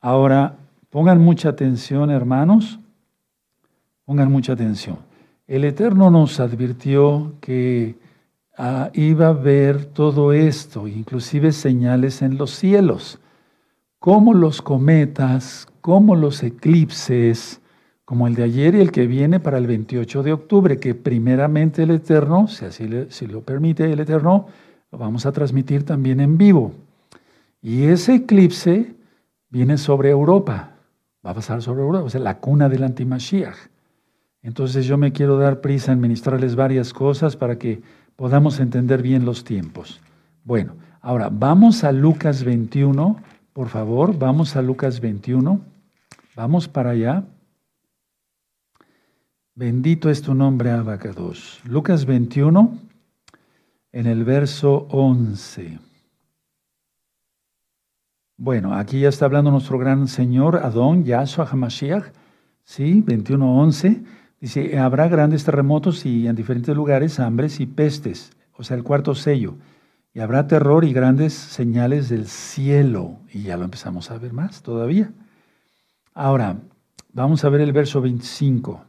[0.00, 0.56] Ahora,
[0.90, 2.80] pongan mucha atención, hermanos,
[4.06, 4.98] pongan mucha atención.
[5.46, 7.94] El Eterno nos advirtió que
[8.56, 13.20] ah, iba a ver todo esto, inclusive señales en los cielos,
[14.00, 17.60] como los cometas, como los eclipses,
[18.08, 21.82] como el de ayer y el que viene para el 28 de octubre, que primeramente
[21.82, 24.46] el Eterno, si así si lo permite el Eterno,
[24.90, 26.72] lo vamos a transmitir también en vivo.
[27.60, 28.94] Y ese eclipse
[29.50, 30.70] viene sobre Europa,
[31.22, 33.58] Va a pasar sobre Europa, o sea, la cuna del antimashiach.
[34.40, 37.82] Entonces yo me quiero dar prisa en ministrarles varias cosas para que
[38.16, 40.00] podamos entender bien los tiempos.
[40.44, 45.60] Bueno, ahora vamos a Lucas 21, por favor, vamos a Lucas 21.
[46.34, 47.24] Vamos para allá.
[49.58, 51.60] Bendito es tu nombre, Abacados.
[51.64, 52.78] Lucas 21,
[53.90, 55.80] en el verso 11.
[58.36, 62.04] Bueno, aquí ya está hablando nuestro gran Señor Adón, Yahshua HaMashiach,
[62.62, 63.02] ¿sí?
[63.04, 64.04] 21.11.
[64.40, 69.16] Dice, habrá grandes terremotos y en diferentes lugares hambres y pestes, o sea, el cuarto
[69.16, 69.56] sello.
[70.14, 73.18] Y habrá terror y grandes señales del cielo.
[73.32, 75.10] Y ya lo empezamos a ver más todavía.
[76.14, 76.60] Ahora,
[77.12, 78.87] vamos a ver el verso 25.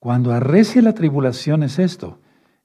[0.00, 2.18] Cuando arrecie la tribulación es esto.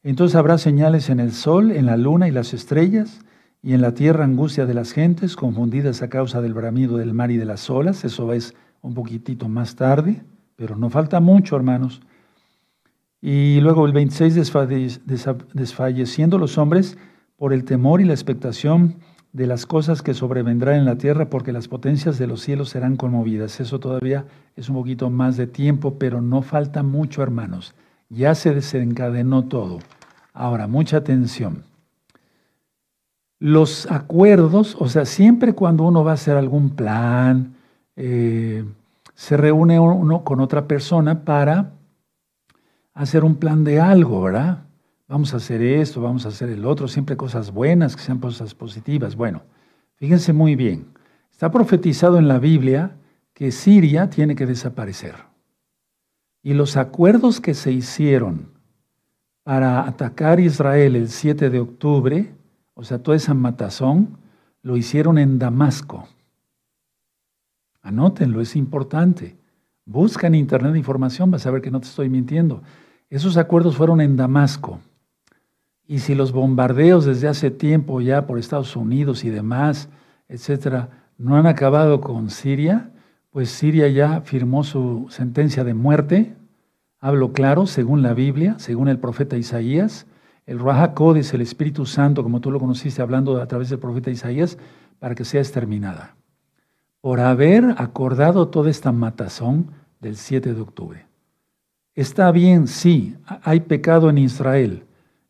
[0.03, 3.19] Entonces habrá señales en el sol, en la luna y las estrellas,
[3.61, 7.31] y en la tierra angustia de las gentes, confundidas a causa del bramido del mar
[7.31, 8.05] y de las olas.
[8.05, 10.23] Eso es un poquitito más tarde,
[10.55, 12.01] pero no falta mucho, hermanos.
[13.21, 14.53] Y luego el 26,
[15.53, 16.97] desfalleciendo los hombres
[17.35, 18.95] por el temor y la expectación
[19.35, 22.95] de las cosas que sobrevendrán en la tierra, porque las potencias de los cielos serán
[22.95, 23.59] conmovidas.
[23.59, 24.23] Eso todavía
[24.55, 27.75] es un poquito más de tiempo, pero no falta mucho, hermanos.
[28.07, 29.79] Ya se desencadenó todo.
[30.31, 31.65] Ahora, mucha atención.
[33.37, 37.55] Los acuerdos, o sea, siempre cuando uno va a hacer algún plan,
[37.97, 38.63] eh,
[39.15, 41.73] se reúne uno con otra persona para
[42.93, 44.59] hacer un plan de algo, ¿verdad?
[45.07, 48.55] Vamos a hacer esto, vamos a hacer el otro, siempre cosas buenas, que sean cosas
[48.55, 49.15] positivas.
[49.15, 49.43] Bueno,
[49.95, 50.87] fíjense muy bien,
[51.31, 52.97] está profetizado en la Biblia
[53.33, 55.15] que Siria tiene que desaparecer.
[56.41, 58.53] Y los acuerdos que se hicieron
[59.43, 62.33] para atacar Israel el 7 de octubre,
[62.73, 64.17] o sea, toda esa matazón,
[64.61, 66.07] lo hicieron en Damasco.
[67.81, 69.37] Anótenlo, es importante.
[69.85, 72.63] Busca en internet información, vas a ver que no te estoy mintiendo.
[73.09, 74.79] Esos acuerdos fueron en Damasco.
[75.87, 79.89] Y si los bombardeos desde hace tiempo ya por Estados Unidos y demás,
[80.27, 82.89] etcétera, no han acabado con Siria,
[83.29, 86.35] pues Siria ya firmó su sentencia de muerte.
[86.99, 90.07] Hablo claro, según la Biblia, según el profeta Isaías.
[90.47, 94.09] El Rahakod es el Espíritu Santo, como tú lo conociste hablando a través del profeta
[94.09, 94.57] Isaías,
[94.99, 96.15] para que sea exterminada.
[97.01, 101.05] Por haber acordado toda esta matazón del 7 de octubre.
[101.93, 104.84] Está bien, sí, hay pecado en Israel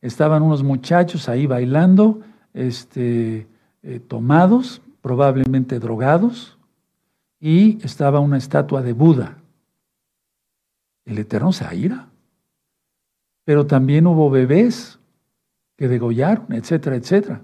[0.05, 2.21] estaban unos muchachos ahí bailando,
[2.53, 3.47] este,
[3.81, 6.57] eh, tomados, probablemente drogados,
[7.39, 9.37] y estaba una estatua de Buda.
[11.05, 12.07] El Eterno se aira.
[13.45, 14.99] Pero también hubo bebés
[15.75, 17.41] que degollaron, etcétera, etcétera.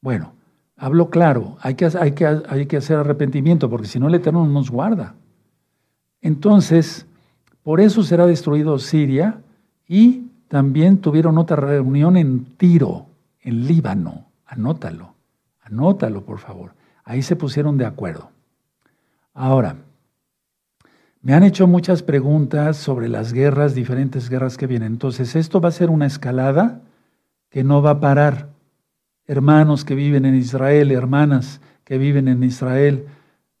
[0.00, 0.34] Bueno,
[0.76, 4.44] hablo claro, hay que, hay que, hay que hacer arrepentimiento, porque si no el Eterno
[4.44, 5.14] no nos guarda.
[6.20, 7.06] Entonces,
[7.62, 9.40] por eso será destruido Siria
[9.88, 13.06] y también tuvieron otra reunión en Tiro,
[13.40, 14.24] en Líbano.
[14.44, 15.14] Anótalo,
[15.62, 16.72] anótalo por favor.
[17.04, 18.32] Ahí se pusieron de acuerdo.
[19.32, 19.76] Ahora,
[21.22, 24.94] me han hecho muchas preguntas sobre las guerras, diferentes guerras que vienen.
[24.94, 26.80] Entonces, esto va a ser una escalada
[27.48, 28.48] que no va a parar.
[29.28, 33.06] Hermanos que viven en Israel, hermanas que viven en Israel,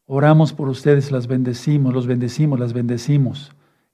[0.06, 3.52] oramos por ustedes, las bendecimos, los bendecimos, las bendecimos.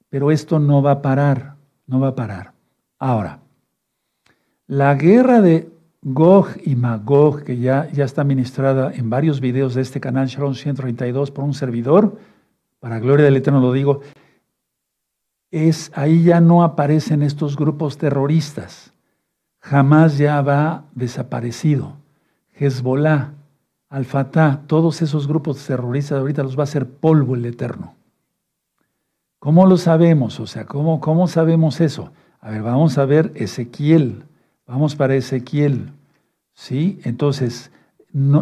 [0.09, 1.57] Pero esto no va a parar,
[1.87, 2.56] no va a parar.
[2.99, 3.41] Ahora,
[4.67, 5.71] la guerra de
[6.03, 10.55] Gog y Magog, que ya, ya está ministrada en varios videos de este canal, Shalom
[10.55, 12.19] 132, por un servidor,
[12.81, 14.01] para gloria del Eterno lo digo,
[15.51, 18.93] es ahí ya no aparecen estos grupos terroristas.
[19.59, 21.95] Jamás ya va desaparecido.
[22.55, 23.33] Hezbollah,
[23.89, 27.95] Al-Fatah, todos esos grupos terroristas ahorita los va a hacer polvo el Eterno.
[29.39, 30.41] ¿Cómo lo sabemos?
[30.41, 32.13] O sea, ¿cómo, cómo sabemos eso?
[32.47, 34.23] A ver, vamos a ver Ezequiel.
[34.69, 35.91] Vamos para Ezequiel.
[36.55, 37.01] ¿Sí?
[37.03, 37.73] Entonces,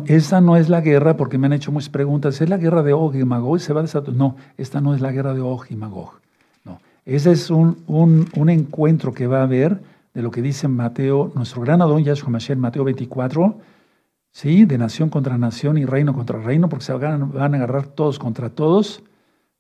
[0.05, 2.39] esa no es la guerra, porque me han hecho muchas preguntas.
[2.43, 3.59] ¿Es la guerra de Og y Magog?
[3.61, 6.21] ¿Se va a No, esta no es la guerra de Og y Magog.
[6.67, 6.83] No.
[7.07, 9.81] Ese es un, un, encuentro que va a haber
[10.13, 13.59] de lo que dice Mateo, nuestro gran Adón Yahshua Mashiach, Mateo 24,
[14.33, 14.67] ¿sí?
[14.67, 18.19] De nación contra nación y reino contra reino, porque se van, van a agarrar todos
[18.19, 19.03] contra todos,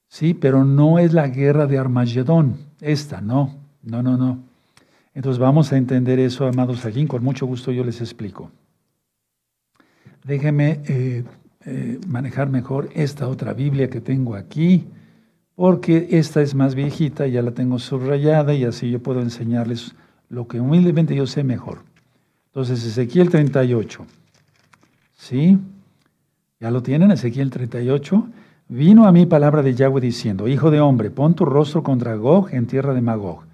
[0.08, 0.34] ¿sí?
[0.34, 3.63] Pero no es la guerra de Armagedón, esta, no.
[3.84, 4.38] No, no, no.
[5.14, 7.06] Entonces vamos a entender eso, amados allí.
[7.06, 8.50] Con mucho gusto yo les explico.
[10.24, 11.24] Déjenme eh,
[11.66, 14.86] eh, manejar mejor esta otra Biblia que tengo aquí,
[15.54, 19.94] porque esta es más viejita, ya la tengo subrayada y así yo puedo enseñarles
[20.28, 21.82] lo que humildemente yo sé mejor.
[22.46, 24.06] Entonces, Ezequiel 38.
[25.16, 25.58] ¿Sí?
[26.58, 27.10] ¿Ya lo tienen?
[27.10, 28.28] Ezequiel 38.
[28.68, 32.48] vino a mí palabra de Yahweh diciendo, Hijo de hombre, pon tu rostro contra Gog
[32.52, 33.44] en tierra de Magog.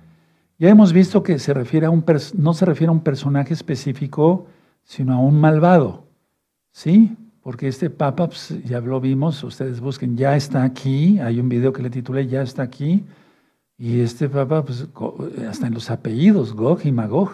[0.60, 2.04] Ya hemos visto que se refiere a un
[2.36, 4.46] no se refiere a un personaje específico,
[4.84, 6.04] sino a un malvado.
[6.70, 7.16] ¿Sí?
[7.40, 11.72] Porque este Papa, pues, ya lo vimos, ustedes busquen, ya está aquí, hay un video
[11.72, 13.02] que le titulé Ya está aquí,
[13.78, 14.86] y este Papa, pues,
[15.48, 17.30] hasta en los apellidos, Gog y Magog.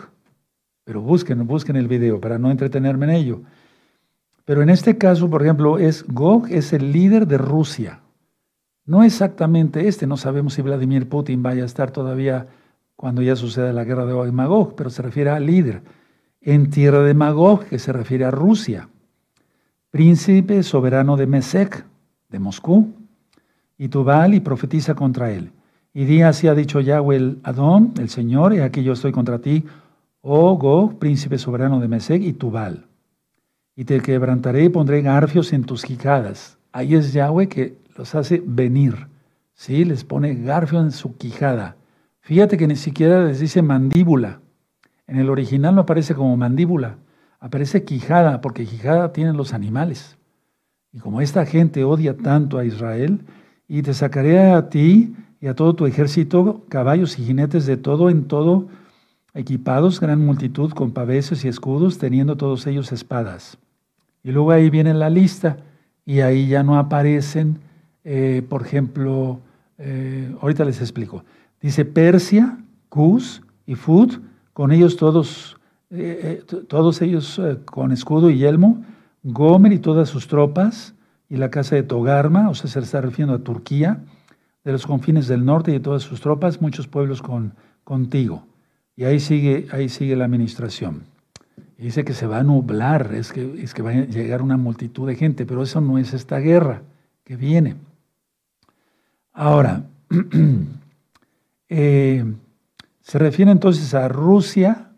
[0.84, 3.40] Pero busquen, busquen el video para no entretenerme en ello.
[4.44, 8.02] Pero en este caso, por ejemplo, es Gog es el líder de Rusia.
[8.84, 12.46] No exactamente este, no sabemos si Vladimir Putin vaya a estar todavía
[12.96, 15.82] cuando ya suceda la guerra de Magog, pero se refiere al líder.
[16.40, 18.88] En tierra de Magog, que se refiere a Rusia.
[19.90, 21.84] Príncipe soberano de Mesec,
[22.28, 22.94] de Moscú.
[23.78, 25.52] Y Tubal y profetiza contra él.
[25.92, 29.38] Y di así ha dicho Yahweh el Adón, el Señor, y aquí yo estoy contra
[29.38, 29.64] ti,
[30.22, 32.86] oh Gog, príncipe soberano de Mesec y Tubal
[33.76, 36.56] y te quebrantaré y pondré garfios en tus quijadas.
[36.72, 39.06] Ahí es Yahweh que los hace venir,
[39.54, 39.84] ¿sí?
[39.84, 41.76] Les pone garfio en su quijada.
[42.26, 44.40] Fíjate que ni siquiera les dice mandíbula.
[45.06, 46.96] En el original no aparece como mandíbula,
[47.38, 50.16] aparece quijada, porque quijada tienen los animales.
[50.92, 53.20] Y como esta gente odia tanto a Israel,
[53.68, 58.10] y te sacaré a ti y a todo tu ejército, caballos y jinetes de todo
[58.10, 58.66] en todo,
[59.32, 63.56] equipados, gran multitud con paveses y escudos, teniendo todos ellos espadas.
[64.24, 65.58] Y luego ahí viene la lista
[66.04, 67.60] y ahí ya no aparecen,
[68.02, 69.38] eh, por ejemplo,
[69.78, 71.22] eh, ahorita les explico.
[71.60, 74.18] Dice Persia, Cus y Fud,
[74.52, 75.56] con ellos todos,
[75.90, 78.84] eh, todos ellos con escudo y yelmo,
[79.22, 80.94] Gomer y todas sus tropas,
[81.28, 84.00] y la casa de Togarma, o sea, se está refiriendo a Turquía,
[84.64, 88.44] de los confines del norte y de todas sus tropas, muchos pueblos con, contigo.
[88.96, 91.04] Y ahí sigue, ahí sigue la administración.
[91.78, 94.56] Y dice que se va a nublar, es que, es que va a llegar una
[94.56, 96.82] multitud de gente, pero eso no es esta guerra
[97.22, 97.76] que viene.
[99.32, 99.84] Ahora,
[101.68, 102.24] eh,
[103.00, 104.90] se refiere entonces a Rusia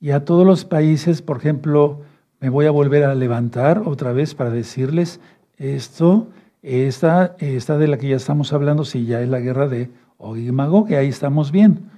[0.00, 2.02] y a todos los países, por ejemplo,
[2.40, 5.20] me voy a volver a levantar otra vez para decirles
[5.56, 6.28] esto,
[6.62, 10.86] esta, esta de la que ya estamos hablando, si ya es la guerra de Og
[10.86, 11.90] que ahí estamos bien.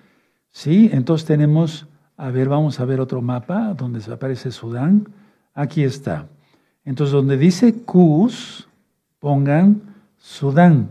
[0.51, 1.87] Sí, entonces tenemos
[2.17, 5.09] a ver, vamos a ver otro mapa donde aparece Sudán.
[5.53, 6.27] Aquí está.
[6.85, 8.69] Entonces, donde dice Cus,
[9.19, 9.83] pongan
[10.17, 10.89] Sudán.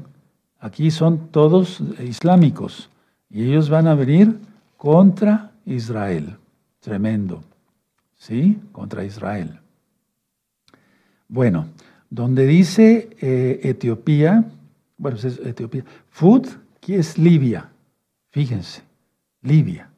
[0.60, 2.90] Aquí son todos islámicos
[3.36, 4.40] y ellos van a venir
[4.78, 6.38] contra Israel.
[6.80, 7.44] Tremendo.
[8.16, 8.58] ¿Sí?
[8.72, 9.60] Contra Israel.
[11.28, 11.66] Bueno,
[12.10, 14.46] donde dice eh, Etiopía,
[14.98, 16.48] bueno, es Etiopía, Fud,
[16.80, 17.72] que es Libia.
[18.30, 18.84] Fíjense,
[19.42, 19.90] Libia.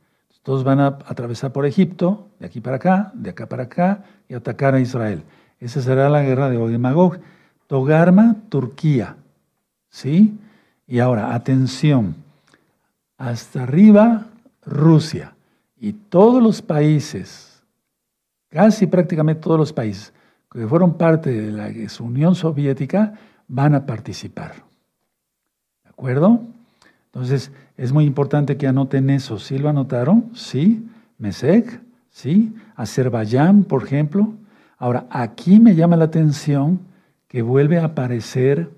[0.41, 4.33] Todos van a atravesar por Egipto, de aquí para acá, de acá para acá, y
[4.33, 5.21] atacar a Israel.
[5.59, 7.19] Esa será la guerra de Og y Magog.
[7.67, 9.15] Togarma, Turquía.
[9.91, 10.39] ¿Sí?
[10.87, 12.26] Y ahora, atención.
[13.17, 14.27] Hasta arriba,
[14.65, 15.33] Rusia.
[15.79, 17.63] Y todos los países,
[18.49, 20.13] casi prácticamente todos los países
[20.51, 23.13] que fueron parte de la Unión Soviética,
[23.47, 24.55] van a participar.
[25.83, 26.41] ¿De acuerdo?
[27.07, 29.39] Entonces, es muy importante que anoten eso.
[29.39, 30.31] ¿Sí lo anotaron?
[30.35, 30.87] Sí.
[31.17, 32.55] Mesec, sí.
[32.75, 34.33] Azerbaiyán, por ejemplo.
[34.77, 36.79] Ahora, aquí me llama la atención
[37.27, 38.69] que vuelve a aparecer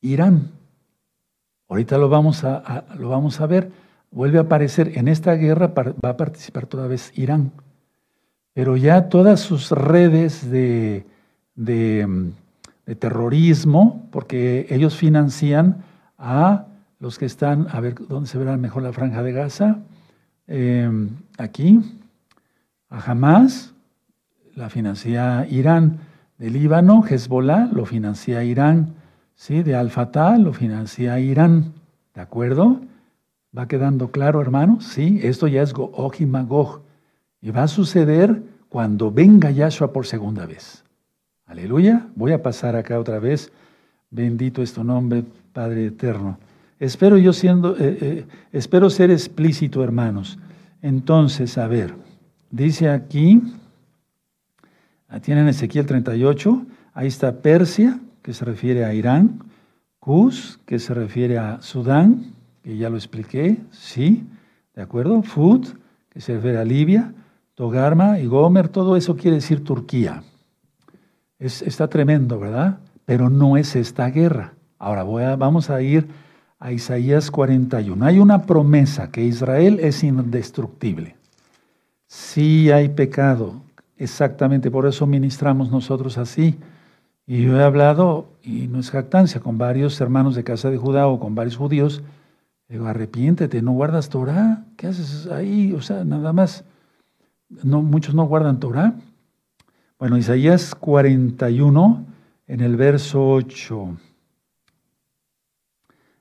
[0.00, 0.57] Irán.
[1.68, 3.70] Ahorita lo vamos a, lo vamos a ver.
[4.10, 7.52] Vuelve a aparecer en esta guerra, va a participar toda vez Irán.
[8.54, 11.04] Pero ya todas sus redes de,
[11.54, 15.84] de terrorismo, porque ellos financian
[16.16, 16.64] a
[17.00, 19.78] los que están, a ver dónde se verá mejor la franja de Gaza,
[20.46, 21.80] em, aquí,
[22.88, 23.72] a Hamas,
[24.54, 25.98] la financia Irán,
[26.38, 28.94] de Líbano, Hezbollah lo financia Irán,
[29.38, 29.62] ¿sí?
[29.62, 31.72] de Al-Fatah lo financia Irán,
[32.14, 32.80] ¿de acuerdo?
[33.56, 34.84] ¿Va quedando claro, hermanos?
[34.84, 36.82] Sí, esto ya es Gog y Magog.
[37.40, 40.84] Y va a suceder cuando venga Yahshua por segunda vez.
[41.46, 42.06] Aleluya.
[42.14, 43.50] Voy a pasar acá otra vez.
[44.10, 46.38] Bendito es tu nombre, Padre eterno.
[46.78, 50.38] Espero yo siendo, eh, eh, espero ser explícito, hermanos.
[50.82, 51.94] Entonces, a ver,
[52.50, 53.40] dice aquí,
[55.08, 57.98] ah, tienen Ezequiel 38, ahí está Persia,
[58.28, 59.38] que se refiere a Irán,
[59.98, 64.26] Cus, que se refiere a Sudán, que ya lo expliqué, sí,
[64.74, 65.22] ¿de acuerdo?
[65.22, 65.66] Fud,
[66.10, 67.14] que se refiere a Libia,
[67.54, 70.24] Togarma y Gomer, todo eso quiere decir Turquía.
[71.38, 72.80] Es, está tremendo, ¿verdad?
[73.06, 74.52] Pero no es esta guerra.
[74.78, 76.06] Ahora voy a, vamos a ir
[76.58, 78.04] a Isaías 41.
[78.04, 81.16] Hay una promesa que Israel es indestructible.
[82.06, 83.62] Sí hay pecado,
[83.96, 86.58] exactamente por eso ministramos nosotros así.
[87.30, 91.08] Y yo he hablado, y no es jactancia, con varios hermanos de casa de Judá
[91.08, 92.02] o con varios judíos.
[92.70, 94.64] Digo, arrepiéntete, no guardas Torah.
[94.78, 95.74] ¿Qué haces ahí?
[95.74, 96.64] O sea, nada más.
[97.62, 98.94] No, muchos no guardan Torah.
[99.98, 102.06] Bueno, Isaías 41,
[102.46, 103.98] en el verso 8.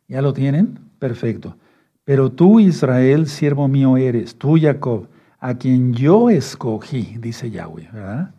[0.09, 0.77] ¿Ya lo tienen?
[0.99, 1.55] Perfecto.
[2.03, 5.07] Pero tú, Israel, siervo mío eres, tú, Jacob,
[5.39, 8.33] a quien yo escogí, dice Yahweh, ¿verdad?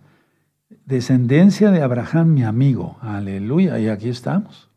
[0.69, 2.99] Descendencia de Abraham, mi amigo.
[3.01, 4.69] Aleluya, y aquí estamos.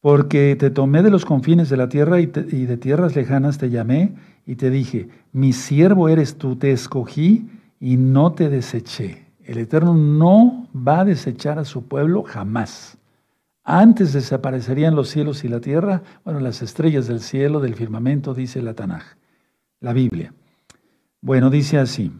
[0.00, 4.14] Porque te tomé de los confines de la tierra y, de tierras lejanas te llamé
[4.46, 9.26] y te dije, mi siervo eres tú, te escogí y no te deseché.
[9.44, 12.96] El Eterno no va a desechar a su pueblo jamás.
[13.64, 18.60] Antes desaparecerían los cielos y la tierra, bueno, las estrellas del cielo, del firmamento, dice
[18.62, 19.04] la Tanaj,
[19.78, 20.34] la Biblia.
[21.20, 22.10] Bueno, dice así,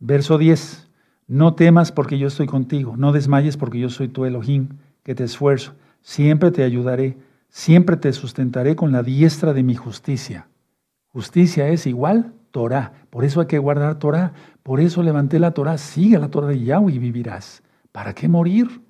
[0.00, 0.85] verso 10,
[1.26, 4.68] no temas porque yo estoy contigo, no desmayes porque yo soy tu Elohim,
[5.02, 7.16] que te esfuerzo, siempre te ayudaré,
[7.48, 10.48] siempre te sustentaré con la diestra de mi justicia.
[11.08, 15.78] Justicia es igual Torah, por eso hay que guardar Torah, por eso levanté la Torah,
[15.78, 17.62] sigue la Torah de Yahweh y vivirás.
[17.92, 18.82] ¿Para qué morir?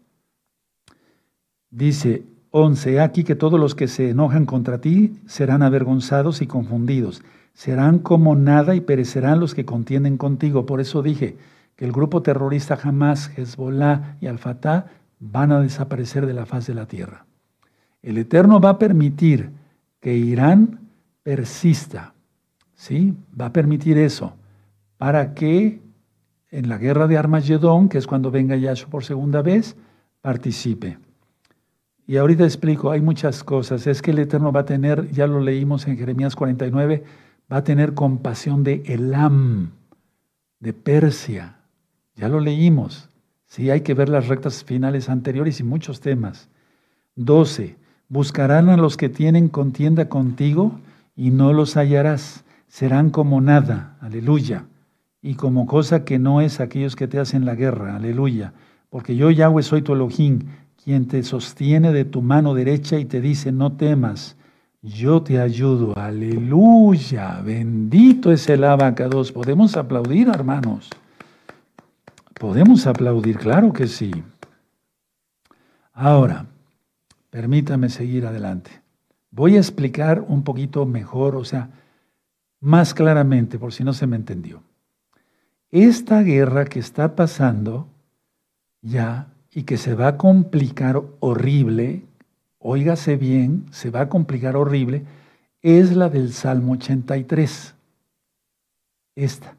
[1.71, 7.23] Dice 11, aquí que todos los que se enojan contra ti serán avergonzados y confundidos,
[7.55, 10.67] serán como nada y perecerán los que contienden contigo.
[10.67, 11.37] Por eso dije
[11.77, 14.87] que el grupo terrorista Hamas, Hezbollah y Al-Fatah
[15.21, 17.27] van a desaparecer de la faz de la tierra.
[18.03, 19.51] El Eterno va a permitir
[20.01, 20.81] que Irán
[21.23, 22.15] persista,
[22.75, 23.15] ¿sí?
[23.39, 24.35] Va a permitir eso
[24.97, 25.81] para que
[26.51, 29.77] en la guerra de Armagedón, que es cuando venga Yahshua por segunda vez,
[30.23, 30.99] participe.
[32.07, 33.87] Y ahorita explico, hay muchas cosas.
[33.87, 37.05] Es que el Eterno va a tener, ya lo leímos en Jeremías 49,
[37.53, 39.73] va a tener compasión de Elam,
[40.61, 41.56] de Persia.
[42.17, 43.09] Ya lo leímos.
[43.47, 46.49] Sí, hay que ver las rectas finales anteriores y muchos temas.
[47.15, 47.77] 12.
[48.09, 50.81] Buscarán a los que tienen contienda contigo
[51.15, 52.45] y no los hallarás.
[52.69, 53.97] Serán como nada.
[54.01, 54.65] Aleluya.
[55.23, 57.97] Y como cosa que no es aquellos que te hacen la guerra.
[57.97, 58.53] Aleluya.
[58.91, 60.41] Porque yo, Yahweh, soy tu Elohim
[60.87, 64.37] quien te sostiene de tu mano derecha y te dice, no temas,
[64.83, 65.99] yo te ayudo.
[65.99, 69.33] Aleluya, bendito es el abacados.
[69.33, 70.89] ¿Podemos aplaudir, hermanos?
[72.39, 74.13] Podemos aplaudir, claro que sí.
[75.93, 76.45] Ahora,
[77.31, 78.83] permítame seguir adelante.
[79.31, 81.71] Voy a explicar un poquito mejor, o sea,
[82.61, 84.63] más claramente, por si no se me entendió.
[85.71, 87.89] Esta guerra que está pasando
[88.83, 92.03] ya y que se va a complicar horrible,
[92.59, 95.05] óigase bien, se va a complicar horrible,
[95.63, 97.75] es la del Salmo 83.
[99.15, 99.57] Esta.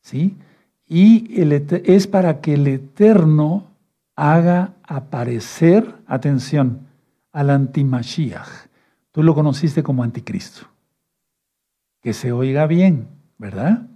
[0.00, 0.36] ¿Sí?
[0.88, 1.40] Y
[1.84, 3.64] es para que el Eterno
[4.14, 6.86] haga aparecer, atención,
[7.32, 8.68] al antimashiach.
[9.12, 10.66] Tú lo conociste como anticristo.
[12.00, 13.08] Que se oiga bien,
[13.38, 13.88] ¿verdad?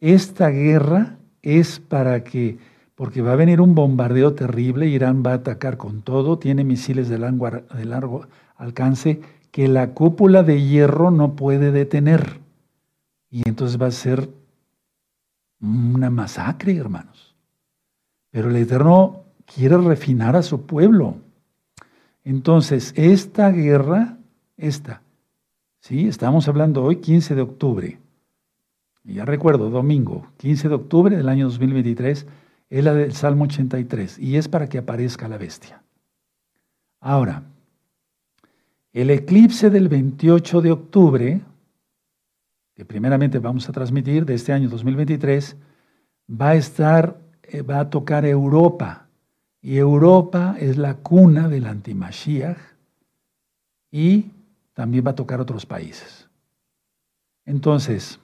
[0.00, 2.58] Esta guerra es para que
[2.94, 7.08] porque va a venir un bombardeo terrible, Irán va a atacar con todo, tiene misiles
[7.08, 12.40] de largo, alcance que la cúpula de hierro no puede detener.
[13.30, 14.28] Y entonces va a ser
[15.60, 17.34] una masacre, hermanos.
[18.30, 21.16] Pero el Eterno quiere refinar a su pueblo.
[22.24, 24.18] Entonces, esta guerra,
[24.56, 25.02] esta,
[25.80, 26.06] ¿sí?
[26.06, 27.98] Estamos hablando hoy 15 de octubre.
[29.04, 32.26] Ya recuerdo, domingo, 15 de octubre del año 2023
[32.68, 35.82] es la del Salmo 83 y es para que aparezca la bestia.
[37.00, 37.42] Ahora,
[38.92, 41.40] el eclipse del 28 de octubre,
[42.80, 45.54] que primeramente vamos a transmitir de este año 2023,
[46.30, 49.06] va a estar, eh, va a tocar Europa.
[49.60, 52.56] Y Europa es la cuna del antimashiach
[53.90, 54.30] y
[54.72, 56.26] también va a tocar otros países.
[57.44, 58.18] Entonces,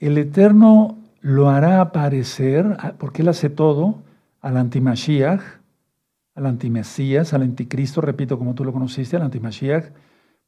[0.00, 4.02] el Eterno lo hará aparecer, ah, porque Él hace todo,
[4.40, 5.42] al antimashiach,
[6.34, 9.92] al antimesías, al anticristo, repito, como tú lo conociste, al antimashiach,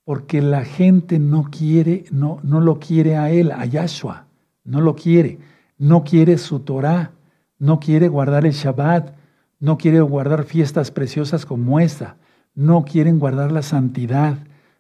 [0.05, 4.27] porque la gente no quiere, no, no lo quiere a Él, a Yahshua,
[4.65, 5.39] no lo quiere,
[5.79, 7.13] no quiere su Torah,
[7.59, 9.15] no quiere guardar el Shabbat,
[9.61, 12.17] no quiere guardar fiestas preciosas como esta,
[12.55, 14.39] no quieren guardar la santidad,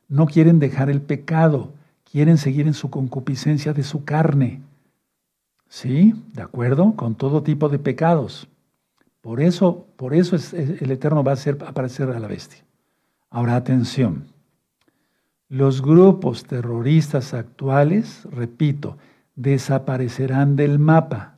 [0.08, 1.72] no quieren dejar el pecado,
[2.10, 4.60] quieren seguir en su concupiscencia de su carne.
[5.68, 6.14] ¿Sí?
[6.34, 6.94] ¿De acuerdo?
[6.96, 8.48] Con todo tipo de pecados.
[9.22, 12.62] Por eso, por eso es, el Eterno va a hacer aparecer a la bestia.
[13.30, 14.31] Ahora, atención.
[15.52, 18.96] Los grupos terroristas actuales, repito,
[19.36, 21.36] desaparecerán del mapa.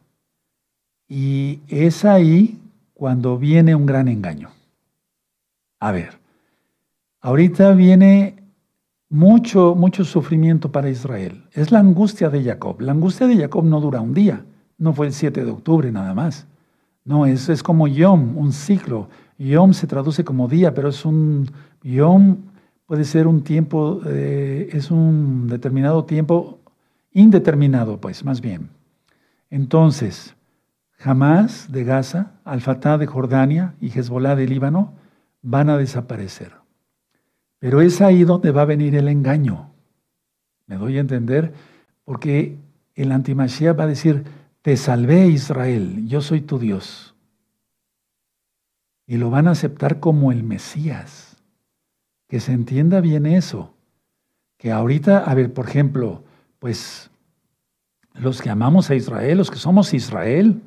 [1.08, 2.60] Y es ahí
[2.92, 4.50] cuando viene un gran engaño.
[5.80, 6.10] A ver,
[7.22, 8.36] ahorita viene
[9.08, 11.48] mucho, mucho sufrimiento para Israel.
[11.50, 12.82] Es la angustia de Jacob.
[12.82, 14.44] La angustia de Jacob no dura un día,
[14.78, 16.46] no fue el 7 de octubre nada más.
[17.04, 19.08] No, es, es como Yom, un ciclo.
[19.38, 21.50] Yom se traduce como día, pero es un
[21.82, 22.53] Yom
[22.86, 26.60] puede ser un tiempo, eh, es un determinado tiempo
[27.12, 28.70] indeterminado, pues, más bien.
[29.50, 30.34] Entonces,
[30.98, 34.94] Hamas de Gaza, Al-Fatah de Jordania y Hezbollah de Líbano
[35.42, 36.52] van a desaparecer.
[37.58, 39.70] Pero es ahí donde va a venir el engaño.
[40.66, 41.52] ¿Me doy a entender?
[42.04, 42.58] Porque
[42.94, 44.24] el antimashiach va a decir,
[44.62, 47.14] te salvé Israel, yo soy tu Dios.
[49.06, 51.33] Y lo van a aceptar como el Mesías.
[52.28, 53.74] Que se entienda bien eso.
[54.56, 56.24] Que ahorita, a ver, por ejemplo,
[56.58, 57.10] pues
[58.14, 60.62] los que amamos a Israel, los que somos Israel,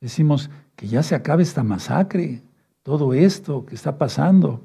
[0.00, 2.42] decimos que ya se acabe esta masacre,
[2.82, 4.62] todo esto que está pasando.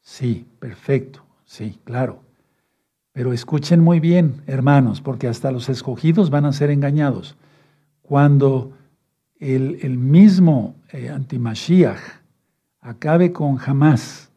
[0.00, 2.20] Sí, perfecto, sí, claro.
[3.12, 7.36] Pero escuchen muy bien, hermanos, porque hasta los escogidos van a ser engañados.
[8.02, 8.72] Cuando
[9.38, 12.00] el, mismo eh, antimashiach
[12.80, 14.30] acabe con Hamas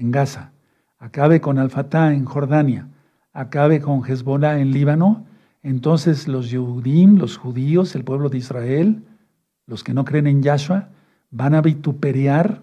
[0.00, 0.52] en Gaza,
[0.98, 2.88] acabe con Al-Fatah en Jordania,
[3.32, 5.26] acabe con Hezbollah en Líbano,
[5.62, 9.02] entonces los Yudim, los judíos, el pueblo de Israel,
[9.66, 10.88] los que no creen en Yahshua,
[11.30, 12.62] van a vituperiar,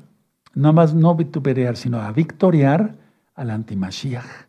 [0.53, 2.95] no más no vituperiar, sino a victoriar
[3.35, 4.47] al antimashiach.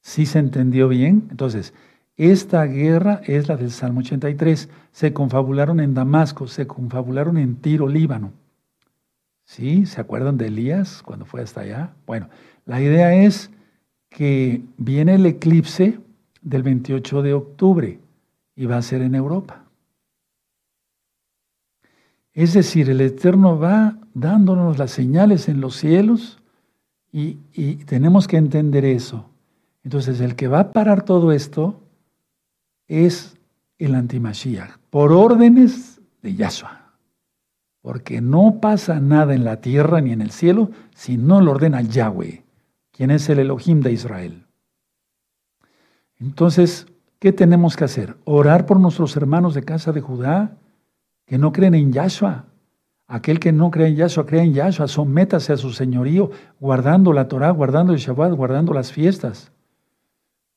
[0.00, 1.28] ¿Sí se entendió bien?
[1.30, 1.72] Entonces,
[2.16, 4.68] esta guerra es la del Salmo 83.
[4.92, 8.32] Se confabularon en Damasco, se confabularon en Tiro, Líbano.
[9.44, 9.86] ¿Sí?
[9.86, 11.94] ¿Se acuerdan de Elías cuando fue hasta allá?
[12.06, 12.28] Bueno,
[12.64, 13.50] la idea es
[14.08, 15.98] que viene el eclipse
[16.40, 17.98] del 28 de octubre
[18.56, 19.64] y va a ser en Europa.
[22.32, 26.38] Es decir, el Eterno va dándonos las señales en los cielos
[27.12, 27.34] y,
[27.86, 29.30] tenemos que entender eso.
[29.84, 31.80] Entonces, el que va a parar todo esto
[32.88, 33.36] es
[33.78, 36.83] el antimashiach, por órdenes de Yahshua.
[37.84, 41.82] Porque no pasa nada en la tierra ni en el cielo si no lo ordena
[41.82, 42.42] Yahweh,
[42.90, 44.46] quien es el Elohim de Israel.
[46.18, 46.86] Entonces,
[47.18, 48.16] ¿qué tenemos que hacer?
[48.24, 50.56] Orar por nuestros hermanos de casa de Judá
[51.26, 52.46] que no creen en Yahshua.
[53.06, 56.30] Aquel que no cree en Yahshua, cree en Yahshua, sométase a su señorío,
[56.60, 59.52] guardando la Torah, guardando el Shabbat, guardando las fiestas.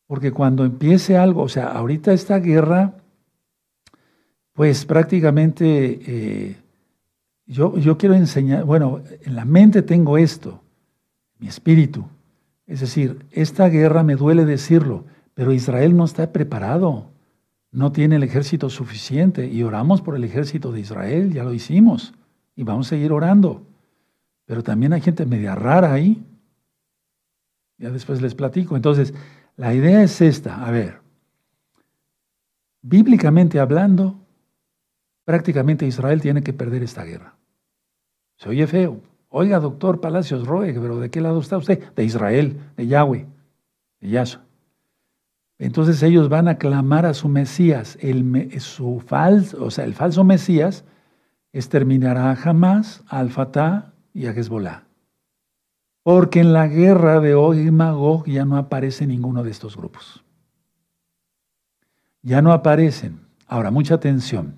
[0.06, 2.94] Porque cuando empiece algo, o sea, ahorita esta guerra,
[4.54, 6.58] pues prácticamente eh,
[7.48, 10.62] yo, yo quiero enseñar, bueno, en la mente tengo esto,
[11.40, 12.06] mi espíritu.
[12.66, 17.10] Es decir, esta guerra me duele decirlo, pero Israel no está preparado,
[17.72, 22.14] no tiene el ejército suficiente y oramos por el ejército de Israel, ya lo hicimos
[22.56, 23.66] y vamos a seguir orando.
[24.46, 26.24] Pero también hay gente media rara ahí.
[27.78, 28.76] Ya después les platico.
[28.76, 29.14] Entonces,
[29.56, 31.00] la idea es esta, a ver,
[32.82, 34.20] bíblicamente hablando,
[35.24, 37.37] prácticamente Israel tiene que perder esta guerra.
[38.38, 39.02] Se oye feo.
[39.30, 41.94] Oiga, doctor Palacios Roe, pero ¿de qué lado está usted?
[41.94, 43.26] De Israel, de Yahweh,
[44.00, 44.48] de Yahshua.
[45.60, 47.98] Entonces ellos van a clamar a su Mesías.
[48.00, 50.86] El, su falso, o sea, el falso Mesías
[51.52, 54.84] exterminará a Hamas, a Al-Fatah y a Hezbollah.
[56.04, 60.24] Porque en la guerra de Og Magog ya no aparece ninguno de estos grupos.
[62.22, 63.22] Ya no aparecen.
[63.48, 64.56] Ahora, mucha atención.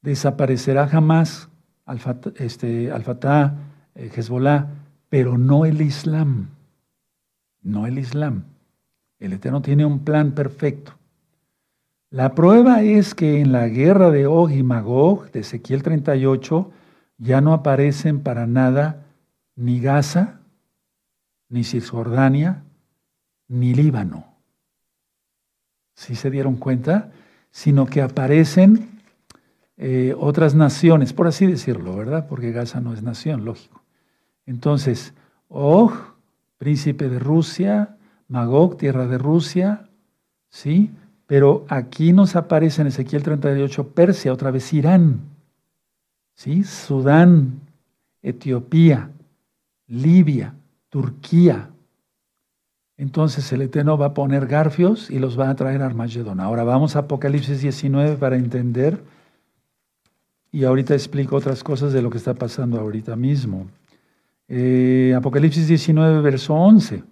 [0.00, 1.48] Desaparecerá Hamas,
[1.86, 4.68] Al-Fatah, este, eh, Hezbollah,
[5.08, 6.48] pero no el Islam.
[7.62, 8.44] No el Islam.
[9.18, 10.92] El Eterno tiene un plan perfecto.
[12.10, 16.70] La prueba es que en la guerra de Og y Magog, de Ezequiel 38,
[17.18, 19.04] ya no aparecen para nada
[19.56, 20.40] ni Gaza,
[21.48, 22.62] ni Cisjordania,
[23.48, 24.26] ni Líbano.
[25.94, 27.12] ¿Sí se dieron cuenta?
[27.50, 28.93] Sino que aparecen
[29.76, 32.26] eh, otras naciones, por así decirlo, ¿verdad?
[32.28, 33.82] Porque Gaza no es nación, lógico.
[34.46, 35.14] Entonces,
[35.48, 35.92] Og,
[36.58, 37.96] príncipe de Rusia,
[38.28, 39.88] Magog, tierra de Rusia,
[40.48, 40.90] ¿sí?
[41.26, 45.20] Pero aquí nos aparece en Ezequiel 38 Persia, otra vez Irán,
[46.34, 46.64] ¿sí?
[46.64, 47.60] Sudán,
[48.22, 49.10] Etiopía,
[49.86, 50.54] Libia,
[50.88, 51.70] Turquía.
[52.96, 56.40] Entonces el Eterno va a poner garfios y los va a traer a Armagedón.
[56.40, 59.02] Ahora vamos a Apocalipsis 19 para entender.
[60.54, 63.66] Y ahorita explico otras cosas de lo que está pasando ahorita mismo.
[64.46, 67.02] Eh, Apocalipsis 19, verso 11.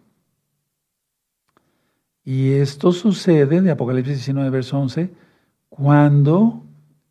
[2.24, 5.10] Y esto sucede, de Apocalipsis 19, verso 11,
[5.68, 6.62] cuando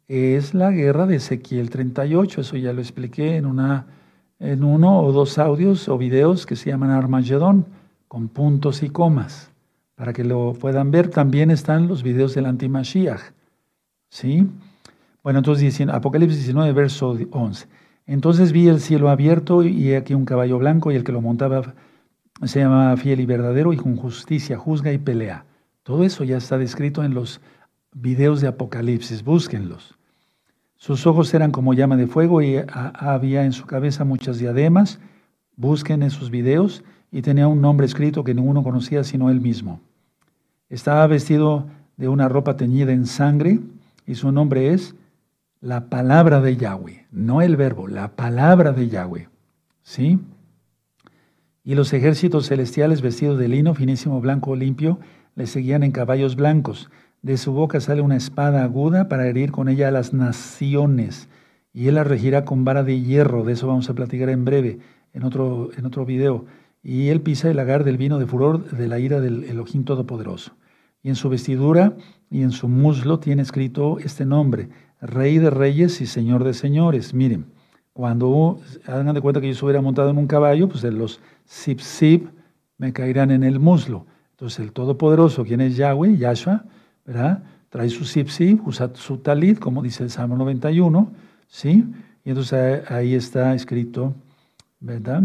[0.07, 2.39] es la guerra de Ezequiel 38.
[2.39, 3.87] Eso ya lo expliqué en, una,
[4.39, 7.65] en uno o dos audios o videos que se llaman Armagedón,
[8.07, 9.51] con puntos y comas.
[9.95, 13.33] Para que lo puedan ver, también están los videos del antimashiach.
[14.07, 14.47] ¿Sí?
[15.23, 17.67] Bueno, entonces Apocalipsis 19, verso 11.
[18.07, 21.75] Entonces vi el cielo abierto y aquí un caballo blanco y el que lo montaba
[22.43, 25.45] se llama fiel y verdadero y con justicia juzga y pelea.
[25.83, 27.39] Todo eso ya está descrito en los
[27.93, 29.95] videos de Apocalipsis, búsquenlos.
[30.75, 34.99] Sus ojos eran como llama de fuego y había en su cabeza muchas diademas.
[35.55, 39.79] Busquen esos videos y tenía un nombre escrito que ninguno conocía sino él mismo.
[40.69, 41.67] Estaba vestido
[41.97, 43.59] de una ropa teñida en sangre
[44.07, 44.95] y su nombre es
[45.61, 49.29] la palabra de Yahweh, no el verbo, la palabra de Yahweh.
[49.83, 50.19] ¿Sí?
[51.63, 54.99] Y los ejércitos celestiales vestidos de lino finísimo, blanco, limpio,
[55.35, 56.89] le seguían en caballos blancos
[57.21, 61.29] de su boca sale una espada aguda para herir con ella a las naciones,
[61.73, 63.43] y él la regirá con vara de hierro.
[63.43, 64.79] De eso vamos a platicar en breve,
[65.13, 66.45] en otro, en otro video.
[66.83, 70.57] Y él pisa el lagar del vino de furor de la ira del Elohim Todopoderoso.
[71.03, 71.95] Y en su vestidura
[72.29, 74.69] y en su muslo tiene escrito este nombre,
[75.01, 77.13] Rey de Reyes y Señor de Señores.
[77.13, 77.45] Miren,
[77.93, 82.27] cuando hagan de cuenta que yo estuviera montado en un caballo, pues los zip zip
[82.77, 84.05] me caerán en el muslo.
[84.31, 86.65] Entonces el Todopoderoso, quien es Yahweh, Yahshua,
[87.05, 87.43] ¿verdad?
[87.69, 91.11] Trae su sipsi, usa su talit, como dice el Salmo 91,
[91.47, 91.85] ¿sí?
[92.23, 94.13] Y entonces ahí está escrito,
[94.79, 95.23] ¿verdad?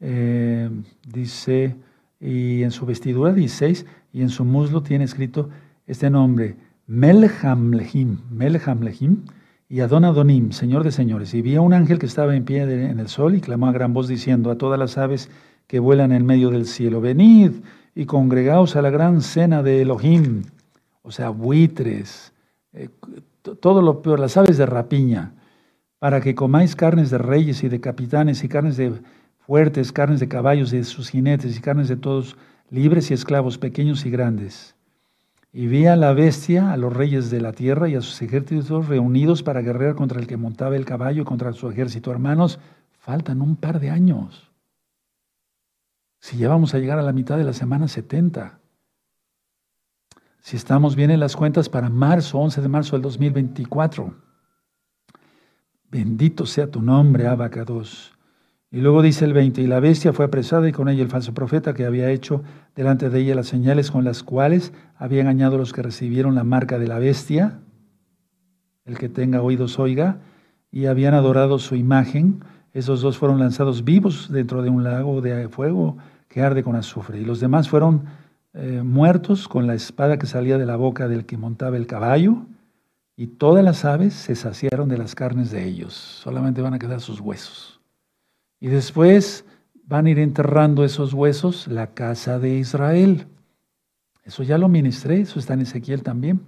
[0.00, 0.68] Eh,
[1.06, 1.76] dice,
[2.20, 5.48] y en su vestidura 16, y en su muslo tiene escrito
[5.86, 6.56] este nombre,
[6.86, 9.24] Melham Lehim, Melham Lehim,
[9.68, 11.34] y Adon Adonim, Señor de señores.
[11.34, 13.72] Y vi a un ángel que estaba en pie en el sol y clamó a
[13.72, 15.28] gran voz diciendo a todas las aves
[15.66, 17.50] que vuelan en medio del cielo, venid
[17.94, 20.42] y congregaos a la gran cena de Elohim
[21.06, 22.32] o sea, buitres,
[22.72, 22.88] eh,
[23.60, 25.34] todo lo peor, las aves de rapiña,
[26.00, 28.92] para que comáis carnes de reyes y de capitanes y carnes de
[29.38, 32.36] fuertes, carnes de caballos y de sus jinetes y carnes de todos,
[32.70, 34.75] libres y esclavos, pequeños y grandes.
[35.58, 38.88] Y vi a la bestia, a los reyes de la tierra y a sus ejércitos
[38.88, 42.10] reunidos para guerrear contra el que montaba el caballo y contra su ejército.
[42.10, 42.58] Hermanos,
[42.98, 44.50] faltan un par de años.
[46.18, 48.58] Si ya vamos a llegar a la mitad de la semana 70.
[50.40, 54.14] Si estamos bien en las cuentas para marzo, 11 de marzo del 2024.
[55.90, 58.15] Bendito sea tu nombre, Abacados.
[58.76, 61.32] Y luego dice el 20, y la bestia fue apresada y con ella el falso
[61.32, 62.42] profeta que había hecho
[62.74, 66.44] delante de ella las señales con las cuales había engañado a los que recibieron la
[66.44, 67.58] marca de la bestia.
[68.84, 70.18] El que tenga oídos oiga,
[70.70, 72.44] y habían adorado su imagen.
[72.74, 75.96] Esos dos fueron lanzados vivos dentro de un lago de fuego
[76.28, 77.18] que arde con azufre.
[77.18, 78.02] Y los demás fueron
[78.52, 82.42] eh, muertos con la espada que salía de la boca del que montaba el caballo,
[83.16, 87.00] y todas las aves se saciaron de las carnes de ellos, solamente van a quedar
[87.00, 87.75] sus huesos.
[88.60, 89.44] Y después
[89.84, 93.26] van a ir enterrando esos huesos la casa de Israel.
[94.24, 96.40] Eso ya lo ministré, eso está en Ezequiel también.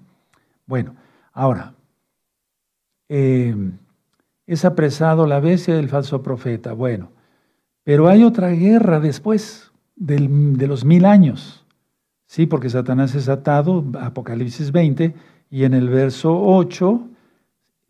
[0.66, 0.96] Bueno,
[1.32, 1.74] ahora,
[3.08, 3.54] eh,
[4.46, 6.72] es apresado la bestia del falso profeta.
[6.72, 7.10] Bueno,
[7.84, 11.64] pero hay otra guerra después de los mil años.
[12.26, 15.14] Sí, porque Satanás es atado, Apocalipsis 20,
[15.50, 17.08] y en el verso 8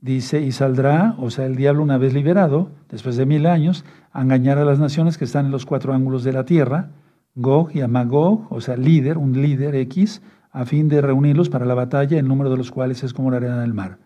[0.01, 4.23] dice, y saldrá, o sea, el diablo una vez liberado, después de mil años, a
[4.23, 6.91] engañar a las naciones que están en los cuatro ángulos de la tierra,
[7.35, 11.75] Gog y Amagog, o sea, líder, un líder X, a fin de reunirlos para la
[11.75, 13.99] batalla, el número de los cuales es como la arena del mar.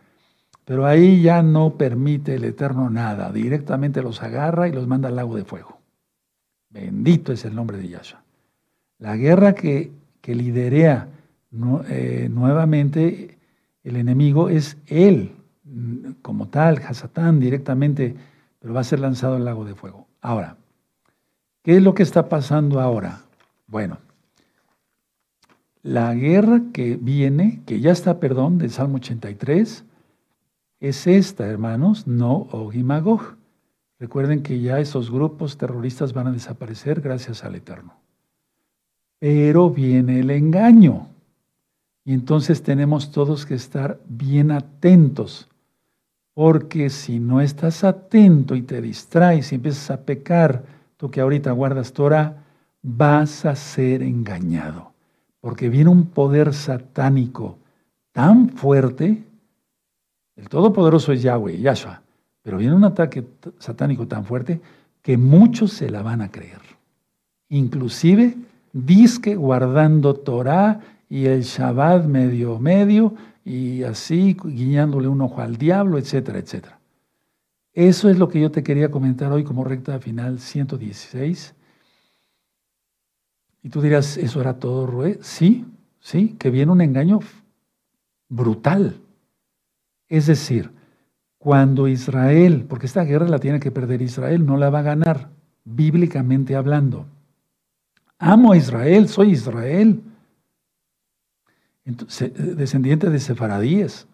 [0.64, 5.16] Pero ahí ya no permite el Eterno nada, directamente los agarra y los manda al
[5.16, 5.78] lago de fuego.
[6.70, 8.22] Bendito es el nombre de Yahshua.
[8.98, 11.08] La guerra que que liderea
[11.90, 13.38] eh, nuevamente
[13.82, 15.32] el enemigo es él,
[16.22, 18.14] como tal, Hasatán directamente,
[18.58, 20.06] pero va a ser lanzado al lago de fuego.
[20.20, 20.56] Ahora,
[21.62, 23.22] ¿qué es lo que está pasando ahora?
[23.66, 23.98] Bueno,
[25.82, 29.84] la guerra que viene, que ya está, perdón, del Salmo 83,
[30.80, 33.36] es esta, hermanos, no Ogimagog.
[33.98, 38.02] Recuerden que ya esos grupos terroristas van a desaparecer gracias al Eterno
[39.22, 41.06] pero viene el engaño.
[42.04, 45.48] Y entonces tenemos todos que estar bien atentos,
[46.34, 50.64] porque si no estás atento y te distraes y empiezas a pecar,
[50.96, 52.42] tú que ahorita guardas Torah,
[52.82, 54.92] vas a ser engañado,
[55.40, 57.58] porque viene un poder satánico
[58.12, 59.22] tan fuerte,
[60.36, 62.02] el Todopoderoso es Yahweh, Yahshua,
[62.42, 63.24] pero viene un ataque
[63.58, 64.60] satánico tan fuerte
[65.02, 66.60] que muchos se la van a creer,
[67.50, 68.36] inclusive
[68.72, 73.14] disque guardando Torah y el Shabbat medio medio
[73.44, 76.78] y así guiñándole un ojo al diablo, etcétera, etcétera.
[77.74, 81.54] Eso es lo que yo te quería comentar hoy como recta final 116.
[83.62, 85.18] Y tú dirás, ¿eso era todo, Rue?
[85.22, 85.64] Sí,
[86.00, 87.20] sí, que viene un engaño
[88.28, 89.00] brutal.
[90.08, 90.70] Es decir,
[91.38, 95.30] cuando Israel, porque esta guerra la tiene que perder Israel, no la va a ganar,
[95.64, 97.06] bíblicamente hablando.
[98.18, 100.02] Amo a Israel, soy Israel.
[101.84, 104.06] Entonces, descendiente de sefaradíes,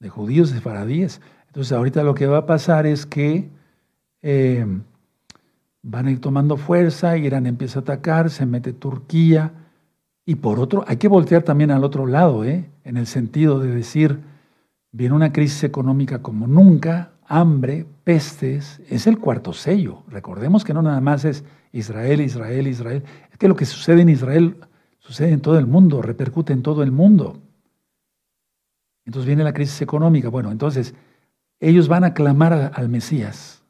[0.00, 1.20] de judíos sefaradíes.
[1.46, 3.48] Entonces ahorita lo que va a pasar es que
[4.22, 4.66] eh,
[5.82, 9.52] van a ir tomando fuerza, Irán empieza a atacar, se mete Turquía,
[10.28, 12.68] y por otro, hay que voltear también al otro lado, ¿eh?
[12.82, 14.18] en el sentido de decir,
[14.90, 20.02] viene una crisis económica como nunca, hambre, pestes, es el cuarto sello.
[20.08, 24.08] Recordemos que no nada más es Israel, Israel, Israel, es que lo que sucede en
[24.08, 24.56] Israel
[25.06, 27.40] sucede en todo el mundo, repercute en todo el mundo.
[29.04, 30.28] Entonces viene la crisis económica.
[30.28, 30.94] Bueno, entonces
[31.60, 33.62] ellos van a clamar al Mesías.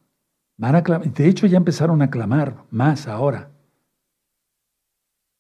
[0.57, 3.51] Van a de hecho, ya empezaron a clamar más ahora.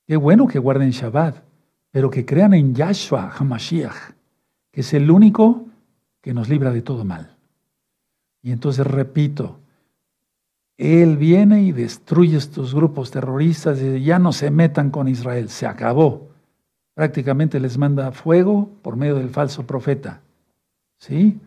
[0.07, 1.43] Qué bueno que guarden Shabbat,
[1.91, 4.13] pero que crean en Yahshua HaMashiach,
[4.71, 5.65] que es el único
[6.21, 7.35] que nos libra de todo mal.
[8.43, 9.59] Y entonces repito,
[10.79, 15.66] Él viene y destruye estos grupos terroristas y ya no se metan con Israel, se
[15.66, 16.29] acabó.
[16.95, 20.20] Prácticamente les manda fuego por medio del falso profeta.
[20.99, 21.39] ¿Sí?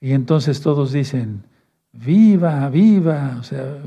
[0.00, 1.44] Y entonces todos dicen,
[1.92, 3.78] viva, viva, o sea,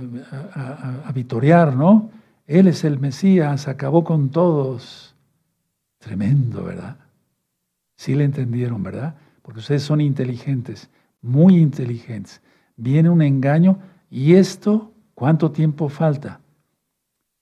[0.54, 2.10] a, a, ¿no?
[2.46, 5.16] Él es el Mesías, acabó con todos.
[6.00, 6.98] Tremendo, ¿verdad?
[7.98, 9.16] Sí le entendieron, ¿verdad?
[9.42, 10.90] Porque ustedes son inteligentes,
[11.22, 12.42] muy inteligentes.
[12.78, 13.80] Viene un engaño
[14.10, 16.40] y esto, ¿cuánto tiempo falta?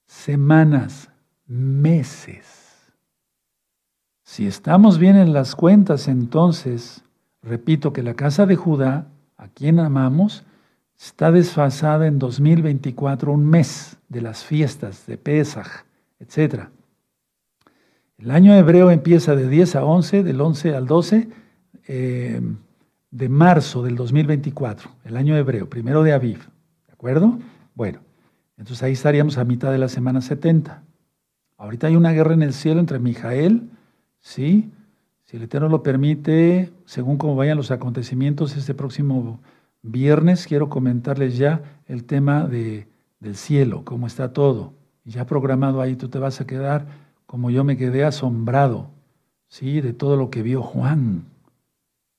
[0.05, 1.09] Semanas,
[1.47, 2.93] meses.
[4.23, 7.05] Si estamos bien en las cuentas, entonces
[7.45, 9.07] Repito que la casa de Judá,
[9.37, 10.43] a quien amamos,
[10.97, 15.85] está desfasada en 2024, un mes de las fiestas de Pesach,
[16.19, 16.63] etc.
[18.17, 21.29] El año hebreo empieza de 10 a 11, del 11 al 12
[21.87, 22.41] eh,
[23.11, 26.39] de marzo del 2024, el año hebreo, primero de Aviv.
[27.05, 27.37] ¿De acuerdo?
[27.75, 27.99] Bueno,
[28.57, 30.81] entonces ahí estaríamos a mitad de la semana 70.
[31.55, 33.69] Ahorita hay una guerra en el cielo entre Mijael,
[34.21, 34.71] ¿sí?
[35.23, 39.39] Si el Eterno lo permite, según cómo vayan los acontecimientos este próximo
[39.83, 42.87] viernes, quiero comentarles ya el tema de,
[43.19, 44.73] del cielo, cómo está todo.
[45.03, 46.87] Ya programado ahí, tú te vas a quedar
[47.27, 48.89] como yo me quedé asombrado,
[49.47, 49.79] ¿sí?
[49.79, 51.25] De todo lo que vio Juan.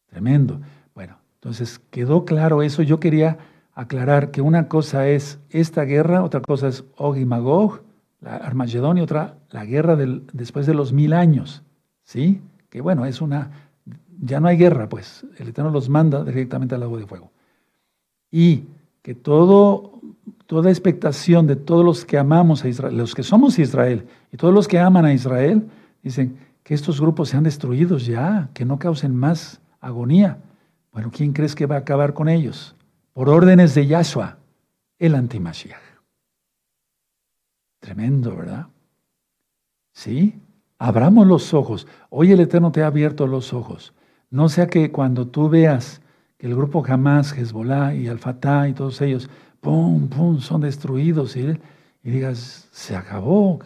[0.06, 0.60] Tremendo.
[0.94, 2.82] Bueno, entonces quedó claro eso.
[2.82, 3.38] Yo quería
[3.76, 7.82] aclarar que una cosa es esta guerra, otra cosa es Og y Magog,
[8.22, 11.62] la Armagedón, y otra la guerra del, después de los mil años,
[12.02, 12.40] ¿sí?
[12.70, 13.50] que bueno, es una,
[14.18, 17.30] ya no hay guerra, pues el Eterno los manda directamente al lago de fuego.
[18.30, 18.64] Y
[19.02, 20.00] que todo,
[20.46, 24.54] toda expectación de todos los que amamos a Israel, los que somos Israel y todos
[24.54, 25.68] los que aman a Israel,
[26.02, 30.38] dicen que estos grupos sean destruidos ya, que no causen más agonía.
[30.92, 32.75] Bueno, ¿quién crees que va a acabar con ellos?
[33.16, 34.36] Por órdenes de Yahshua,
[34.98, 35.80] el antimashiach.
[37.80, 38.66] Tremendo, ¿verdad?
[39.94, 40.38] Sí,
[40.78, 41.86] Abramos los ojos.
[42.10, 43.94] Hoy el Eterno te ha abierto los ojos.
[44.30, 46.02] No sea que cuando tú veas
[46.36, 51.58] que el grupo Hamas, Hezbollah y Al-Fatah y todos ellos, pum, pum, son destruidos y,
[52.02, 53.60] digas, se acabó.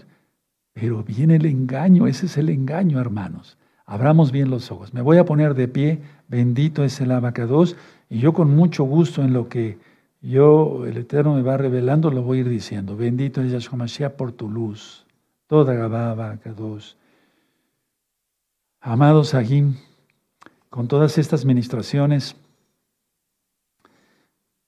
[0.72, 3.58] Pero viene el engaño, ese es el engaño, hermanos.
[3.84, 4.94] Abramos bien los ojos.
[4.94, 7.76] Me voy a poner de pie, bendito es el abacados,
[8.10, 9.78] y yo con mucho gusto en lo que
[10.20, 12.96] yo, el Eterno me va revelando, lo voy a ir diciendo.
[12.96, 15.06] Bendito es Yahshua Mashiach por tu luz.
[15.46, 16.98] Toda Gabá, abacados.
[18.80, 19.76] Amados Sahim,
[20.68, 22.36] con todas estas ministraciones,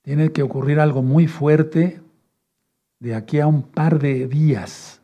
[0.01, 2.01] tiene que ocurrir algo muy fuerte
[2.99, 5.01] de aquí a un par de días,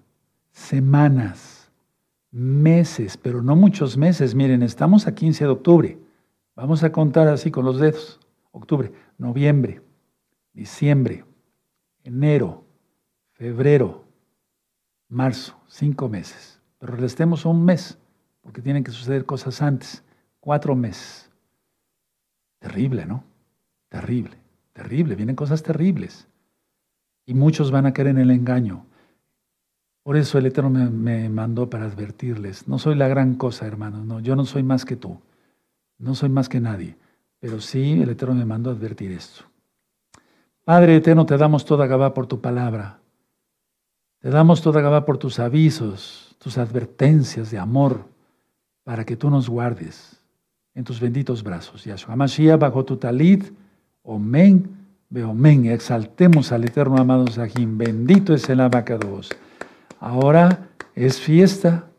[0.52, 1.72] semanas,
[2.32, 4.34] meses, pero no muchos meses.
[4.34, 5.98] Miren, estamos a 15 de octubre.
[6.56, 8.20] Vamos a contar así con los dedos.
[8.60, 9.82] Octubre, noviembre,
[10.54, 11.24] diciembre,
[12.04, 12.66] enero,
[13.32, 14.04] febrero,
[15.08, 16.62] marzo, cinco meses.
[16.78, 17.98] Pero restemos un mes
[18.42, 20.04] porque tienen que suceder cosas antes.
[20.42, 21.30] Cuatro meses.
[22.60, 23.24] Terrible, ¿no?
[23.88, 24.38] Terrible,
[24.74, 25.16] terrible.
[25.16, 26.28] Vienen cosas terribles.
[27.26, 28.86] Y muchos van a caer en el engaño.
[30.04, 32.68] Por eso el Eterno me, mandó para advertirles.
[32.68, 34.06] No soy la gran cosa, hermanos.
[34.06, 35.20] No, yo no soy más que tú.
[35.98, 36.98] No soy más que nadie.
[37.40, 39.44] Pero sí, el Eterno me mandó a advertir esto.
[40.66, 43.00] Padre Eterno, te damos toda Gabá por tu palabra.
[44.20, 48.06] Te damos toda Gabá por tus avisos, tus advertencias de amor
[48.84, 50.20] para que tú nos guardes
[50.76, 51.86] en tus benditos brazos.
[51.86, 53.52] Yahshua Mashiach bajo tu talit,
[54.04, 54.70] omen,
[55.24, 59.30] omen, exaltemos al eterno amado Sahim, bendito es el abacados.
[60.00, 61.90] Ahora es fiesta